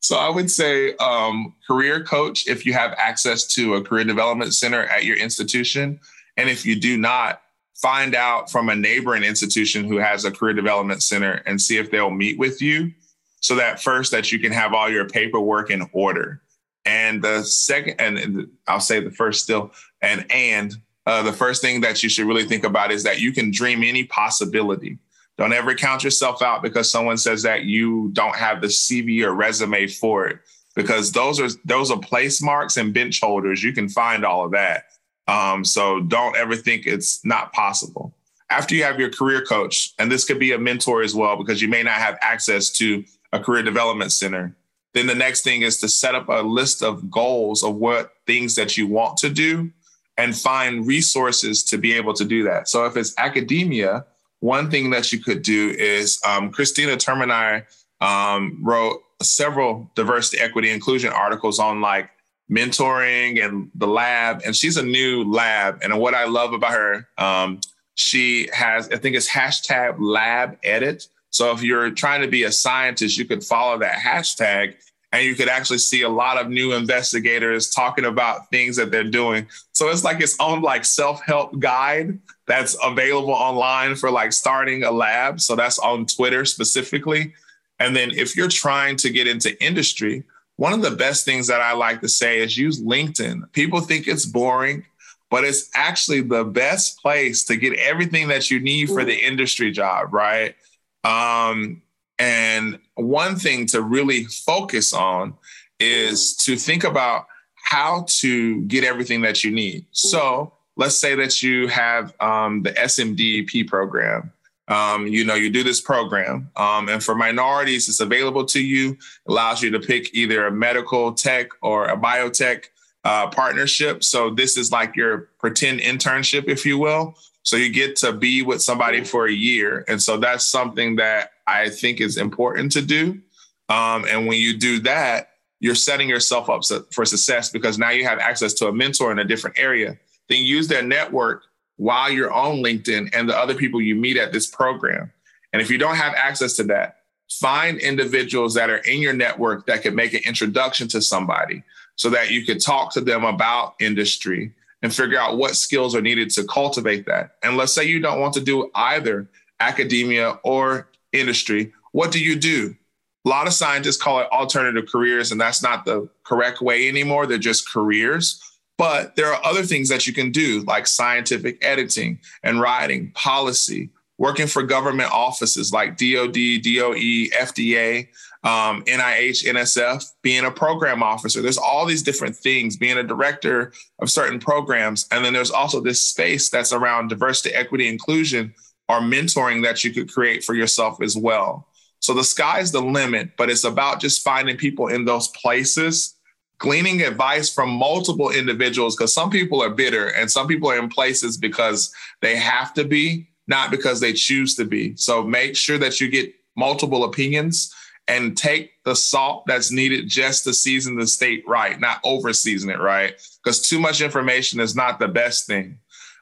[0.00, 4.54] so I would say um, career coach if you have access to a career development
[4.54, 5.98] center at your institution.
[6.36, 7.42] And if you do not,
[7.74, 11.90] find out from a neighboring institution who has a career development center and see if
[11.90, 12.92] they'll meet with you
[13.40, 16.42] so that first that you can have all your paperwork in order
[16.84, 19.70] and the second and i'll say the first still
[20.02, 20.74] and and
[21.06, 23.82] uh, the first thing that you should really think about is that you can dream
[23.82, 24.98] any possibility
[25.38, 29.32] don't ever count yourself out because someone says that you don't have the cv or
[29.32, 30.38] resume for it
[30.74, 34.50] because those are those are place marks and bench holders you can find all of
[34.50, 34.84] that
[35.28, 38.14] um, so don't ever think it's not possible.
[38.50, 41.60] After you have your career coach, and this could be a mentor as well, because
[41.60, 44.56] you may not have access to a career development center,
[44.94, 48.54] then the next thing is to set up a list of goals of what things
[48.54, 49.70] that you want to do
[50.16, 52.68] and find resources to be able to do that.
[52.68, 54.06] So if it's academia,
[54.40, 57.64] one thing that you could do is um, Christina Termini
[58.00, 62.10] um, wrote several diversity, equity, inclusion articles on like
[62.50, 64.42] mentoring and the lab.
[64.44, 65.80] And she's a new lab.
[65.82, 67.60] And what I love about her, um,
[67.94, 71.08] she has, I think it's hashtag lab edit.
[71.30, 74.74] So if you're trying to be a scientist, you could follow that hashtag
[75.12, 79.04] and you could actually see a lot of new investigators talking about things that they're
[79.04, 79.46] doing.
[79.72, 82.18] So it's like its own like self-help guide
[82.48, 85.40] that's available online for like starting a lab.
[85.40, 87.34] So that's on Twitter specifically.
[87.78, 90.24] And then if you're trying to get into industry,
[90.56, 93.52] one of the best things that I like to say is use LinkedIn.
[93.52, 94.84] People think it's boring,
[95.30, 99.70] but it's actually the best place to get everything that you need for the industry
[99.70, 100.56] job, right?
[101.04, 101.82] Um,
[102.18, 105.34] and one thing to really focus on
[105.78, 109.86] is to think about how to get everything that you need.
[109.92, 114.32] So let's say that you have um, the SMDP program
[114.68, 116.50] um, you know, you do this program.
[116.56, 121.12] Um, and for minorities, it's available to you, allows you to pick either a medical
[121.12, 122.64] tech or a biotech
[123.04, 124.04] uh, partnership.
[124.04, 127.16] So this is like your pretend internship, if you will.
[127.42, 129.84] So you get to be with somebody for a year.
[129.88, 133.22] And so that's something that I think is important to do.
[133.70, 136.62] Um, and when you do that, you're setting yourself up
[136.92, 139.98] for success because now you have access to a mentor in a different area.
[140.28, 141.44] Then use their network
[141.76, 145.12] while you're on LinkedIn and the other people you meet at this program.
[145.52, 146.96] And if you don't have access to that,
[147.30, 151.62] find individuals that are in your network that could make an introduction to somebody
[151.96, 154.52] so that you could talk to them about industry
[154.82, 157.32] and figure out what skills are needed to cultivate that.
[157.42, 159.28] And let's say you don't want to do either
[159.60, 161.72] academia or industry.
[161.92, 162.76] What do you do?
[163.24, 167.26] A lot of scientists call it alternative careers, and that's not the correct way anymore.
[167.26, 168.40] They're just careers.
[168.78, 173.90] But there are other things that you can do, like scientific editing and writing, policy,
[174.18, 178.08] working for government offices like DOD, DOE, FDA,
[178.44, 181.42] um, NIH, NSF, being a program officer.
[181.42, 185.06] There's all these different things, being a director of certain programs.
[185.10, 188.54] And then there's also this space that's around diversity, equity, inclusion,
[188.88, 191.66] or mentoring that you could create for yourself as well.
[192.00, 196.14] So the sky's the limit, but it's about just finding people in those places
[196.58, 200.88] gleaning advice from multiple individuals because some people are bitter and some people are in
[200.88, 204.96] places because they have to be, not because they choose to be.
[204.96, 207.72] So make sure that you get multiple opinions
[208.08, 212.70] and take the salt that's needed just to season the state right, not over season
[212.70, 215.78] it right, because too much information is not the best thing.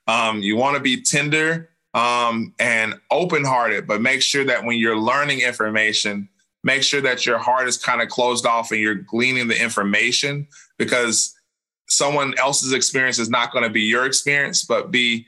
[0.09, 4.79] Um, you want to be tender um, and open hearted, but make sure that when
[4.79, 6.29] you're learning information,
[6.67, 10.49] make sure that your heart is kind of closed off and you're gleaning the information
[10.79, 11.33] because
[11.89, 15.25] someone else's experience is not going to be your experience, but be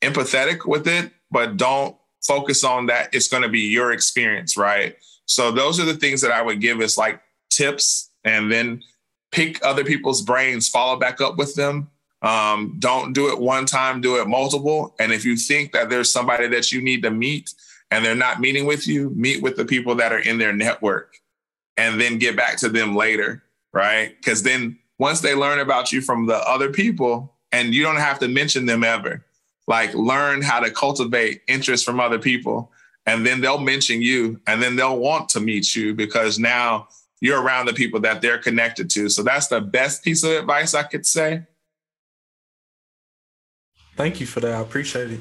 [0.00, 1.94] empathetic with it, but don't
[2.26, 3.10] focus on that.
[3.12, 4.96] It's going to be your experience, right?
[5.26, 7.20] So those are the things that I would give as like
[7.50, 8.82] tips, and then
[9.30, 11.90] pick other people's brains, follow back up with them.
[12.22, 14.94] Um, don't do it one time, do it multiple.
[14.98, 17.52] And if you think that there's somebody that you need to meet
[17.90, 21.16] and they're not meeting with you, meet with the people that are in their network
[21.76, 24.16] and then get back to them later, right?
[24.16, 28.18] Because then once they learn about you from the other people, and you don't have
[28.18, 29.24] to mention them ever,
[29.66, 32.70] like learn how to cultivate interest from other people.
[33.06, 36.88] And then they'll mention you and then they'll want to meet you because now
[37.20, 39.08] you're around the people that they're connected to.
[39.08, 41.44] So that's the best piece of advice I could say.
[43.96, 44.54] Thank you for that.
[44.54, 45.20] I appreciate it.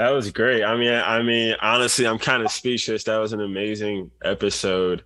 [0.00, 0.64] That was great.
[0.64, 3.04] I mean, I mean, honestly, I'm kind of speechless.
[3.04, 5.04] That was an amazing episode.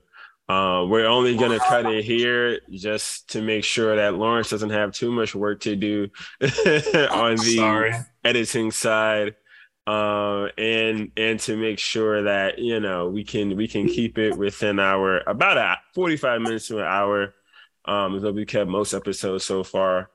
[0.48, 4.92] Uh, we're only gonna cut it here just to make sure that Lawrence doesn't have
[4.92, 7.92] too much work to do on the Sorry.
[8.22, 9.34] editing side,
[9.88, 14.38] uh, and and to make sure that you know we can we can keep it
[14.38, 17.34] within our about a 45 minutes to an hour.
[17.84, 20.10] Um, as we kept most episodes so far.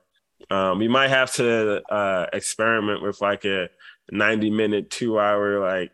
[0.50, 3.68] Um, we might have to uh, experiment with like a
[4.12, 5.92] 90 minute, two hour like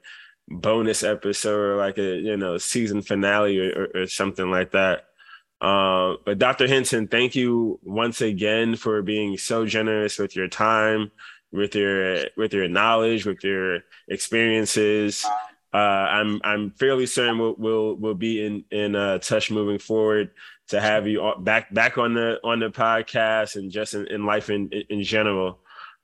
[0.48, 5.06] bonus episode or like a you know season finale or, or, or something like that.
[5.62, 6.68] Uh, but Dr.
[6.68, 11.12] Henson, thank you once again for being so generous with your time,
[11.52, 15.26] with your with your knowledge, with your experiences.
[15.74, 20.32] Uh, I'm I'm fairly certain we'll we'll, we'll be in in uh, touch moving forward
[20.68, 24.50] to have you back back on the on the podcast and just in, in life
[24.50, 25.60] in in general.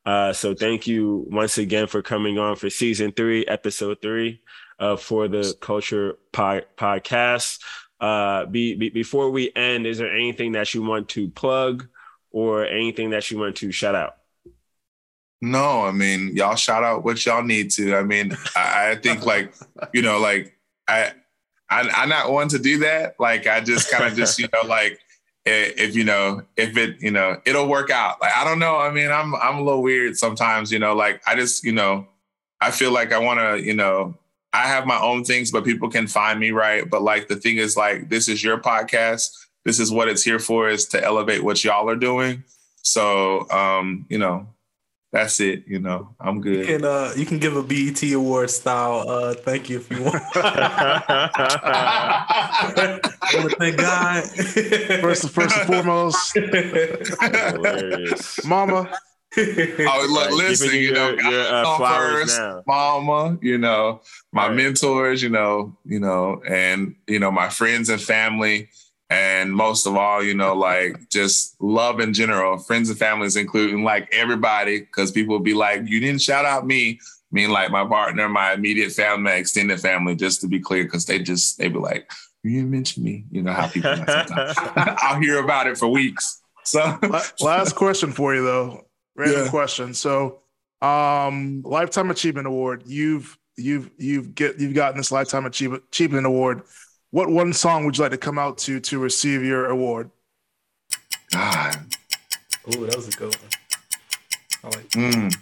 [0.06, 4.42] Uh, so thank you once again for coming on for season three, episode three,
[4.80, 7.60] uh, for the Culture po- Podcast.
[8.00, 11.88] Uh, be, be, before we end, is there anything that you want to plug
[12.32, 14.18] or anything that you want to shout out?
[15.40, 17.96] No, I mean, y'all shout out what y'all need to.
[17.96, 19.54] I mean, I, I think like,
[19.94, 21.12] you know, like I,
[21.70, 23.16] I, I'm not one to do that.
[23.20, 25.00] Like, I just kind of just, you know, like
[25.46, 28.22] if you know if it you know it'll work out.
[28.22, 28.78] Like i don't know.
[28.78, 32.08] I mean i'm i'm a little weird sometimes you know like i just you know
[32.60, 34.16] i feel like i want to you know
[34.54, 36.90] i have my own things but people can find me right?
[36.90, 39.32] But like the thing is like this is your podcast.
[39.64, 42.44] This is what it's here for is to elevate what y'all are doing.
[42.84, 44.48] So um you know
[45.12, 48.50] that's it you know i'm good You can uh you can give a BET award
[48.50, 50.24] style uh thank you if you want.
[53.34, 54.24] Wanna thank God.
[55.02, 56.38] First, first and foremost,
[58.46, 58.90] Mama.
[59.38, 62.64] Oh, look, Like, listen, giving you know, your, your uh, flowers first, now.
[62.68, 64.02] mama, you know,
[64.34, 64.56] my Right.
[64.58, 68.68] mentors, you know, you know, and you know, my friends and family,
[69.12, 73.84] and most of all, you know, like just love in general, friends and families, including
[73.84, 76.98] like everybody, because people will be like, you didn't shout out me.
[77.02, 80.86] I mean, like my partner, my immediate family, my extended family, just to be clear,
[80.86, 82.10] because they just they be like,
[82.44, 83.26] you didn't mention me.
[83.30, 83.94] You know how people.
[84.78, 86.42] I'll hear about it for weeks.
[86.64, 86.98] So
[87.42, 88.86] Last question for you though.
[89.18, 89.50] Random Yeah.
[89.50, 89.94] question.
[89.94, 90.40] So,
[90.82, 92.84] um, lifetime achievement award.
[92.86, 96.64] You've you've you've get you've gotten this lifetime achievement achievement award.
[97.12, 100.10] What one song would you like to come out to to receive your award?
[101.32, 101.78] God.
[102.76, 103.50] Ooh, that was a good one.
[104.64, 105.36] I like Mm.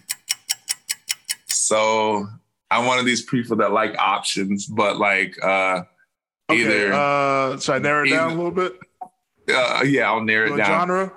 [1.47, 2.27] So
[2.71, 5.83] I'm one of these people that like options, but like uh
[6.49, 8.79] Okay, either uh, uh, should I narrow it down a little bit?
[9.47, 10.87] yeah, I'll narrow it down.
[10.87, 11.13] genre?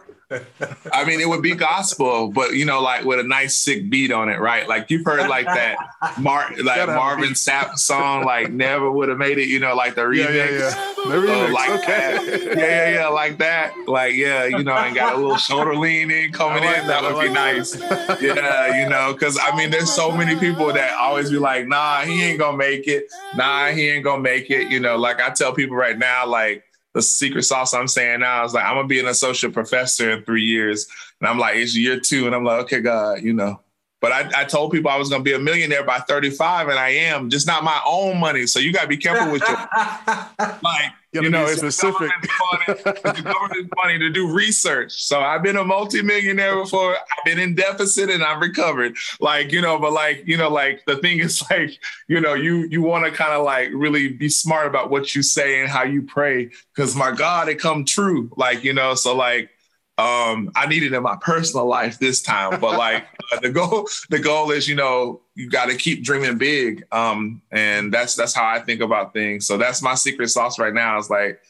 [0.93, 4.13] I mean, it would be gospel, but you know, like with a nice sick beat
[4.13, 4.69] on it, right?
[4.69, 5.77] Like you've heard like that
[6.19, 7.31] Mar- like Gotta have a Marvin.
[7.31, 10.35] Sapp song, like never would have made it, you know, like the remix.
[10.35, 10.93] yeah, yeah.
[11.05, 11.83] The Oh, remix, like okay.
[11.87, 12.57] that.
[12.59, 13.75] Yeah, yeah, yeah, like that.
[13.87, 16.87] Like, yeah, you know, and got a little shoulder lean in coming like in.
[16.87, 17.75] that, That would be like nice.
[18.23, 22.01] yeah, you know, because I mean, there's so many people that always be like, nah,
[22.03, 23.13] he ain't gonna make it.
[23.37, 24.71] Nah, he ain't gonna make it.
[24.71, 26.65] You know, like I tell people right now, like
[26.95, 30.25] the secret sauce I'm saying now is like, I'm gonna be an associate professor in
[30.25, 30.87] three years.
[31.21, 32.27] And I'm like, it's year two.
[32.27, 33.61] And I'm like, okay, God, you know.
[34.03, 36.89] But I, I told people I was gonna be a millionaire by 35, and I
[36.89, 38.47] am, just not my own money.
[38.49, 39.57] So you gotta be careful with your
[40.63, 42.11] like, you know, it's specific.
[42.21, 45.05] the government's money, it's the government's money to do research.
[45.05, 46.97] So I've been a multimillionaire before.
[46.97, 48.97] I've been in deficit and I've recovered.
[49.21, 52.67] Like, you know, but like, you know, like the thing is like, you know, you
[52.71, 55.85] you want to kind of like really be smart about what you say and how
[55.85, 56.51] you pray.
[56.75, 58.33] Cause my God, it come true.
[58.37, 59.51] Like, you know, so like
[59.99, 62.61] um I need it in my personal life this time.
[62.61, 66.39] But like uh, the goal, the goal is, you know, you got to keep dreaming
[66.39, 66.85] big.
[66.93, 69.47] Um, and that's that's how I think about things.
[69.47, 70.99] So that's my secret sauce right now.
[70.99, 71.41] Is like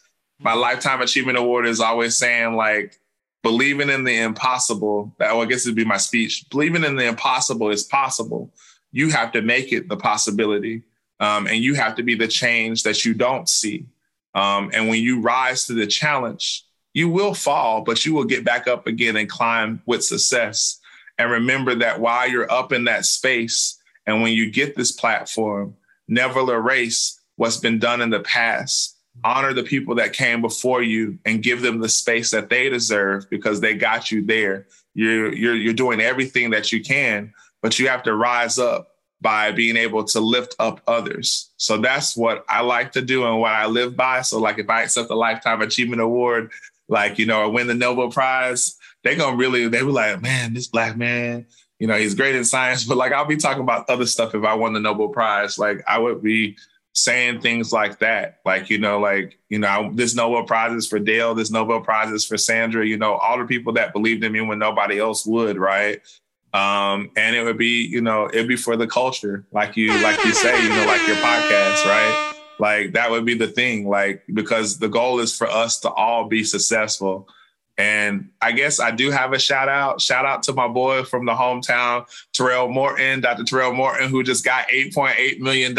[0.41, 2.99] my lifetime achievement award is always saying like
[3.43, 5.15] believing in the impossible.
[5.19, 6.49] That well, I guess it'd be my speech.
[6.51, 8.53] Believing in the impossible is possible.
[8.95, 10.83] you have to make it the possibility.
[11.21, 13.87] Um, and you have to be the change that you don't see.
[14.35, 16.65] Um, and when you rise to the challenge,
[16.95, 20.79] you will fall, but you will get back up again and climb with success.
[21.19, 25.77] And remember that while you're up in that space, and when you get this platform,
[26.09, 28.97] never erase what's been done in the past.
[29.25, 33.29] Honor the people that came before you and give them the space that they deserve
[33.31, 34.67] because they got you there.
[34.95, 38.89] You're, you're, you're doing everything that you can, but you have to rise up
[39.21, 41.51] by being able to lift up others.
[41.57, 44.23] So that's what I like to do and what I live by.
[44.23, 46.51] So, like, if I accept a Lifetime Achievement Award,
[46.93, 50.53] like, you know, or win the Nobel Prize, they gonna really, they were like, man,
[50.53, 51.47] this black man,
[51.79, 54.45] you know, he's great in science, but like, I'll be talking about other stuff if
[54.45, 55.59] I won the Nobel Prize.
[55.59, 56.57] Like, I would be
[56.93, 58.41] saying things like that.
[58.45, 62.11] Like, you know, like, you know, this Nobel Prize is for Dale, this Nobel Prize
[62.11, 65.25] is for Sandra, you know, all the people that believed in me when nobody else
[65.25, 66.03] would, right?
[66.53, 70.23] Um, and it would be, you know, it'd be for the culture, like you, like
[70.27, 72.32] you say, you know, like your podcast, right?
[72.63, 76.29] Like that would be the thing, like because the goal is for us to all
[76.29, 77.29] be successful.
[77.77, 80.01] And I guess I do have a shout out.
[80.01, 83.43] Shout out to my boy from the hometown, Terrell Morton, Dr.
[83.43, 85.77] Terrell Morton, who just got $8.8 million.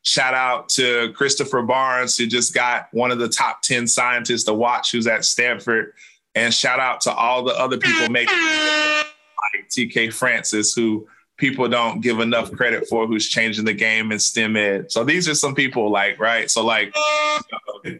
[0.00, 4.54] Shout out to Christopher Barnes, who just got one of the top 10 scientists to
[4.54, 5.92] watch, who's at Stanford.
[6.34, 11.06] And shout out to all the other people making like TK Francis, who
[11.42, 14.92] people don't give enough credit for, who's changing the game in STEM ed.
[14.92, 16.48] So these are some people like, right?
[16.48, 16.94] So like,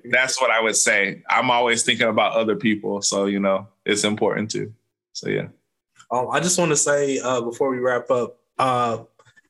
[0.05, 1.25] that's what I would say.
[1.29, 3.03] I'm always thinking about other people.
[3.03, 4.73] So, you know, it's important too.
[5.13, 5.49] So, yeah.
[6.13, 8.99] Um, I just want to say uh, before we wrap up, uh,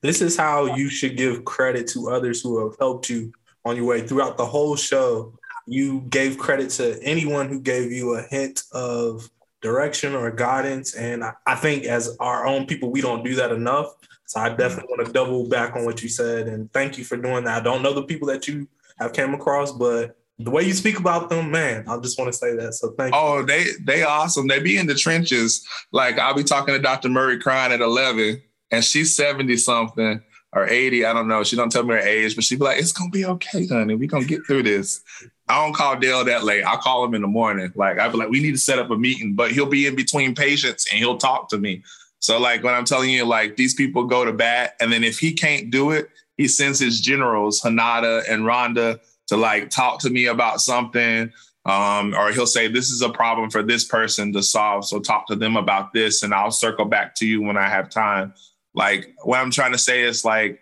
[0.01, 3.31] this is how you should give credit to others who have helped you
[3.66, 5.35] on your way throughout the whole show.
[5.66, 9.28] You gave credit to anyone who gave you a hint of
[9.62, 10.94] direction or guidance.
[10.94, 13.94] And I, think as our own people, we don't do that enough.
[14.26, 17.16] So I definitely want to double back on what you said and thank you for
[17.16, 17.60] doing that.
[17.60, 18.68] I don't know the people that you
[18.98, 22.36] have came across, but the way you speak about them, man, I just want to
[22.36, 22.74] say that.
[22.74, 23.43] So thank oh, you.
[23.43, 24.48] Oh, they they awesome.
[24.48, 25.66] They be in the trenches.
[25.93, 27.09] Like I'll be talking to Dr.
[27.09, 30.22] Murray crying at 11 and she's 70 something
[30.52, 31.04] or 80.
[31.04, 31.44] I don't know.
[31.44, 33.94] She don't tell me her age, but she be like, it's gonna be okay, honey.
[33.94, 35.00] we gonna get through this.
[35.48, 36.62] I don't call Dale that late.
[36.62, 37.72] I'll call him in the morning.
[37.74, 39.96] Like I'd be like, we need to set up a meeting, but he'll be in
[39.96, 41.82] between patients and he'll talk to me.
[42.20, 45.18] So like when I'm telling you, like these people go to bat, and then if
[45.18, 50.10] he can't do it, he sends his generals, Hanada and Rhonda, to like talk to
[50.10, 51.32] me about something.
[51.64, 54.84] Um, or he'll say, This is a problem for this person to solve.
[54.84, 57.88] So talk to them about this, and I'll circle back to you when I have
[57.88, 58.34] time.
[58.74, 60.61] Like what I'm trying to say is like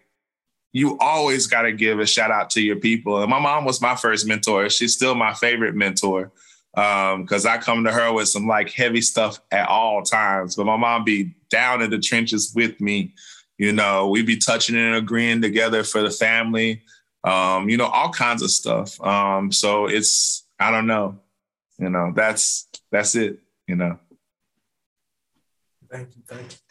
[0.73, 3.21] you always got to give a shout out to your people.
[3.21, 4.69] And my mom was my first mentor.
[4.71, 6.31] She's still my favorite mentor
[6.75, 10.55] because um, I come to her with some like heavy stuff at all times.
[10.55, 13.15] But my mom be down in the trenches with me.
[13.59, 16.83] You know, we be touching and agreeing together for the family.
[17.25, 19.01] Um, you know, all kinds of stuff.
[19.03, 21.19] Um, so it's I don't know.
[21.79, 23.41] You know, that's that's it.
[23.67, 23.99] You know.
[25.91, 26.23] Thank you.
[26.27, 26.70] Thank you.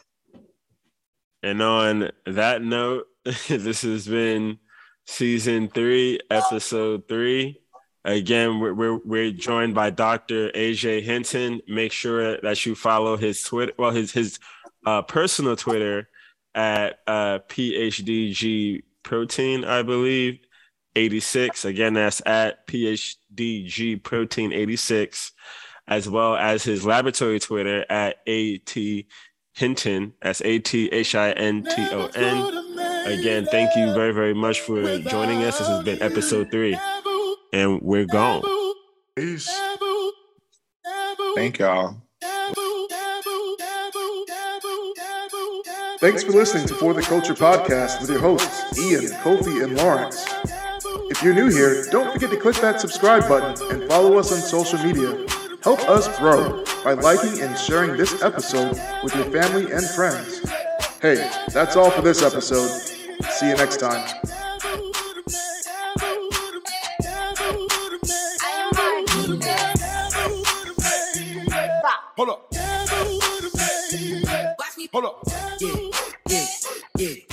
[1.43, 3.07] And on that note,
[3.47, 4.59] this has been
[5.05, 7.61] season three, episode three.
[8.05, 10.51] Again, we're, we're, we're joined by Dr.
[10.51, 11.61] AJ Hinton.
[11.67, 14.39] Make sure that you follow his Twitter, well, his his
[14.85, 16.09] uh, personal Twitter
[16.55, 20.39] at uh, PhDG Protein, I believe,
[20.95, 21.65] 86.
[21.65, 25.33] Again, that's at PhDG Protein 86,
[25.87, 28.77] as well as his laboratory Twitter at AT
[29.59, 30.13] Hinton.
[30.21, 32.77] That's A T H I N T O N.
[33.05, 35.59] Again, thank you very, very much for joining us.
[35.59, 36.77] This has been episode three,
[37.51, 38.41] and we're gone.
[39.15, 39.49] Peace.
[41.35, 42.01] Thank y'all.
[45.99, 50.25] Thanks for listening to For the Culture podcast with your hosts, Ian, Kofi, and Lawrence.
[51.11, 54.39] If you're new here, don't forget to click that subscribe button and follow us on
[54.39, 55.28] social media.
[55.63, 60.39] Help us grow by liking and sharing this episode with your family and friends.
[61.01, 62.69] Hey, that's all for this episode.
[63.29, 64.07] See you next time.
[72.15, 72.53] Hold up.
[74.93, 75.23] Hold up.
[75.59, 75.89] Yeah,
[76.29, 76.45] yeah,
[76.97, 77.28] yeah.